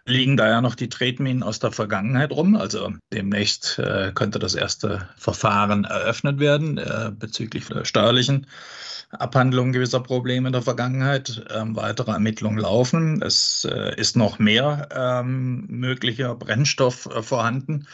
liegen 0.05 0.37
da 0.37 0.47
ja 0.47 0.61
noch 0.61 0.75
die 0.75 0.89
Tretminen 0.89 1.43
aus 1.43 1.59
der 1.59 1.71
Vergangenheit 1.71 2.31
rum. 2.31 2.55
Also 2.55 2.93
demnächst 3.13 3.79
äh, 3.79 4.11
könnte 4.13 4.39
das 4.39 4.55
erste 4.55 5.07
Verfahren 5.17 5.83
eröffnet 5.83 6.39
werden 6.39 6.77
äh, 6.77 7.11
bezüglich 7.13 7.67
der 7.67 7.85
steuerlichen 7.85 8.47
Abhandlung 9.11 9.71
gewisser 9.71 10.01
Probleme 10.01 10.49
in 10.49 10.53
der 10.53 10.61
Vergangenheit. 10.61 11.45
Ähm, 11.53 11.75
weitere 11.75 12.11
Ermittlungen 12.11 12.57
laufen. 12.57 13.21
Es 13.21 13.65
äh, 13.69 13.95
ist 13.95 14.17
noch 14.17 14.39
mehr 14.39 14.89
ähm, 14.91 15.65
möglicher 15.67 16.35
Brennstoff 16.35 17.05
äh, 17.05 17.21
vorhanden 17.21 17.87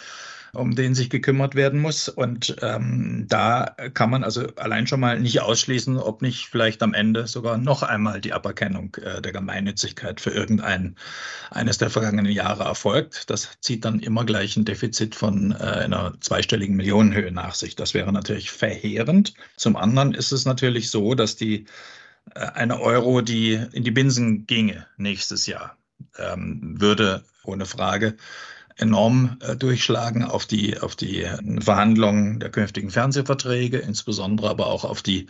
um 0.54 0.76
den 0.76 0.94
sich 0.94 1.10
gekümmert 1.10 1.56
werden 1.56 1.80
muss. 1.80 2.10
Und 2.10 2.56
ähm, 2.62 3.26
da 3.28 3.76
kann 3.94 4.12
man 4.12 4.24
also 4.24 4.48
allein 4.56 4.86
schon 4.86 5.00
mal 5.00 5.20
nicht 5.20 5.42
ausschließen, 5.42 5.98
ob 5.98 6.22
nicht 6.22 6.48
vielleicht 6.48 6.84
am 6.84 6.94
Ende 6.94 7.28
sogar 7.28 7.58
noch 7.58 7.82
einmal 7.82 8.22
die 8.22 8.34
Aberkennung 8.34 8.96
äh, 9.02 9.22
der 9.22 9.32
Gemeinnützigkeit 9.32 10.22
für 10.22 10.30
irgendein 10.30 10.96
eines 11.50 11.80
der 11.80 11.90
vergangenen 11.90 12.32
Jahre 12.32 12.66
erfolgt. 12.66 13.32
Das 13.32 13.50
zieht 13.62 13.84
dann 13.84 14.00
immer 14.00 14.26
gleich 14.26 14.56
ein 14.56 14.66
Defizit 14.66 15.16
von 15.16 15.54
äh, 15.54 15.56
einer 15.56 16.14
zweistelligen 16.20 16.76
Millionenhöhe 16.76 17.32
nach 17.32 17.56
sich. 17.56 17.76
Das 17.76 17.96
wäre 17.96 18.14
natürlich 18.14 18.52
verheerend. 18.52 19.34
Zum 19.58 19.76
anderen 19.76 20.14
ist 20.14 20.32
es 20.32 20.46
natürlich 20.46 20.92
so, 20.92 21.16
dass 21.16 21.36
die 21.36 21.66
äh, 22.36 22.40
eine 22.40 22.80
Euro, 22.80 23.22
die 23.22 23.60
in 23.72 23.84
die 23.84 23.92
Binsen 23.92 24.46
ginge 24.46 24.86
nächstes 24.98 25.48
Jahr, 25.48 25.78
ähm, 26.20 26.80
würde 26.80 27.24
ohne 27.44 27.66
Frage 27.66 28.18
enorm 28.78 29.38
äh, 29.42 29.56
durchschlagen 29.56 30.24
auf 30.24 30.46
die, 30.46 30.80
auf 30.80 30.96
die 30.96 31.28
Verhandlungen 31.60 32.40
der 32.40 32.50
künftigen 32.50 32.90
Fernsehverträge, 32.90 33.78
insbesondere 33.80 34.50
aber 34.50 34.68
auch 34.68 34.84
auf 34.84 35.02
die 35.02 35.28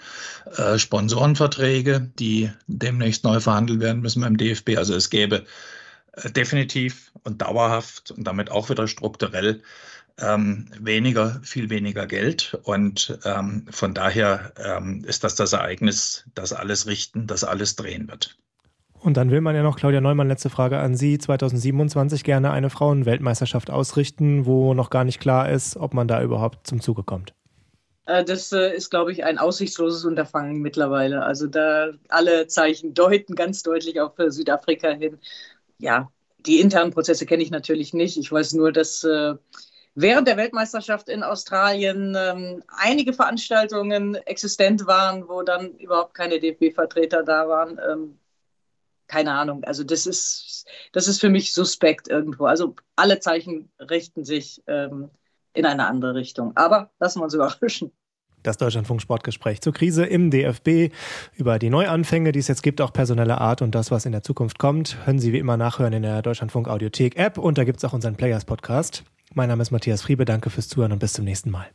äh, 0.58 0.78
Sponsorenverträge, 0.78 2.12
die 2.20 2.52
demnächst 2.68 3.24
neu 3.24 3.40
verhandelt 3.40 3.80
werden 3.80 4.02
müssen 4.02 4.22
beim 4.22 4.38
DFB. 4.38 4.78
Also 4.78 4.96
es 4.96 5.10
gäbe 5.10 5.46
äh, 6.14 6.32
definitiv 6.32 7.12
und 7.24 7.42
dauerhaft 7.42 8.12
und 8.12 8.26
damit 8.26 8.52
auch 8.52 8.70
wieder 8.70 8.88
strukturell 8.88 9.62
ähm, 10.20 10.68
weniger, 10.80 11.42
viel 11.44 11.70
weniger 11.70 12.08
Geld. 12.08 12.58
Und 12.64 13.18
ähm, 13.26 13.66
von 13.70 13.94
daher 13.94 14.54
ähm, 14.58 15.04
ist 15.06 15.24
das 15.24 15.36
das 15.36 15.54
Ereignis, 15.54 16.26
das 16.36 16.54
alles 16.54 16.88
richten, 16.88 17.28
das 17.28 17.44
alles 17.44 17.76
drehen 17.76 18.08
wird. 18.08 18.38
Und 19.04 19.18
dann 19.18 19.32
will 19.32 19.42
man 19.42 19.54
ja 19.54 19.64
noch, 19.64 19.76
Claudia 19.76 20.00
Neumann, 20.00 20.30
letzte 20.30 20.50
Frage 20.50 20.80
an 20.80 20.96
Sie, 20.96 21.18
2027 21.18 22.24
gerne 22.24 22.52
eine 22.52 22.70
Frauenweltmeisterschaft 22.70 23.70
ausrichten, 23.70 24.46
wo 24.46 24.74
noch 24.74 24.90
gar 24.90 25.04
nicht 25.04 25.20
klar 25.20 25.50
ist, 25.50 25.76
ob 25.76 25.94
man 25.94 26.08
da 26.08 26.24
überhaupt 26.24 26.66
zum 26.66 26.80
Zuge 26.80 27.04
kommt. 27.04 27.34
Äh, 28.06 28.24
das 28.24 28.54
äh, 28.54 28.74
ist, 28.74 28.92
glaube 28.92 29.12
ich, 29.12 29.26
ein 29.26 29.40
aussichtsloses 29.40 30.06
Unterfangen 30.06 30.62
mittlerweile. 30.62 31.22
Also 31.22 31.48
da 31.48 31.90
alle 32.08 32.48
Zeichen 32.48 32.94
deuten 32.94 33.36
ganz 33.36 33.62
deutlich 33.62 34.00
auf 34.00 34.18
äh, 34.20 34.32
Südafrika 34.32 34.92
hin. 34.92 35.20
Ja, 35.80 36.10
die 36.46 36.62
internen 36.62 36.92
Prozesse 36.92 37.26
kenne 37.26 37.44
ich 37.44 37.52
natürlich 37.52 37.94
nicht. 37.94 38.18
Ich 38.18 38.32
weiß 38.32 38.54
nur, 38.54 38.72
dass 38.72 39.06
während 39.96 40.28
der 40.28 40.38
Weltmeisterschaft 40.38 41.08
in 41.08 41.24
Australien 41.24 42.16
ähm, 42.18 42.64
einige 42.68 43.14
Veranstaltungen 43.14 44.16
existent 44.16 44.86
waren, 44.86 45.28
wo 45.28 45.42
dann 45.42 45.72
überhaupt 45.76 46.14
keine 46.14 46.40
DFB-Vertreter 46.40 47.24
da 47.24 47.48
waren. 47.48 47.80
Ähm, 47.90 48.18
keine 49.14 49.34
Ahnung. 49.34 49.64
Also 49.64 49.84
das 49.84 50.08
ist, 50.08 50.66
das 50.92 51.08
ist 51.08 51.22
für 51.22 51.30
mich 51.30 51.54
suspekt 51.54 52.08
irgendwo. 52.08 52.46
Also 52.46 52.76
alle 52.96 53.20
Zeichen 53.20 53.70
richten 53.80 54.26
sich 54.26 54.64
ähm, 54.66 55.12
in 55.54 55.68
eine 55.68 55.86
andere 55.86 56.16
Richtung. 56.16 56.54
Aber 56.56 56.90
lassen 57.00 57.20
wir 57.20 57.26
uns 57.26 57.36
überraschen. 57.36 57.92
Das 58.42 58.58
Deutschlandfunk 58.58 59.02
Sportgespräch 59.02 59.62
zur 59.62 59.72
Krise 59.72 60.04
im 60.04 60.32
DFB 60.32 60.92
über 61.36 61.60
die 61.60 61.70
Neuanfänge, 61.70 62.32
die 62.32 62.40
es 62.40 62.48
jetzt 62.48 62.64
gibt, 62.64 62.82
auch 62.82 62.92
personelle 62.92 63.40
Art 63.40 63.62
und 63.62 63.74
das, 63.76 63.92
was 63.92 64.06
in 64.06 64.12
der 64.12 64.24
Zukunft 64.24 64.58
kommt, 64.58 64.98
können 65.06 65.20
Sie 65.20 65.32
wie 65.32 65.38
immer 65.38 65.58
nachhören 65.58 65.94
in 65.94 66.02
der 66.02 66.24
Deutschlandfunk 66.24 66.68
Audiothek 66.68 67.16
App 67.16 67.38
und 67.38 67.58
da 67.58 67.64
gibt 67.64 67.78
es 67.78 67.86
auch 67.86 67.94
unseren 67.94 68.16
Players 68.16 68.44
Podcast. 68.44 69.04
Mein 69.34 69.48
Name 69.48 69.62
ist 69.62 69.72
Matthias 69.72 70.02
Friebe, 70.02 70.26
danke 70.26 70.50
fürs 70.50 70.68
Zuhören 70.68 70.92
und 70.92 71.00
bis 71.00 71.14
zum 71.14 71.24
nächsten 71.24 71.52
Mal. 71.52 71.68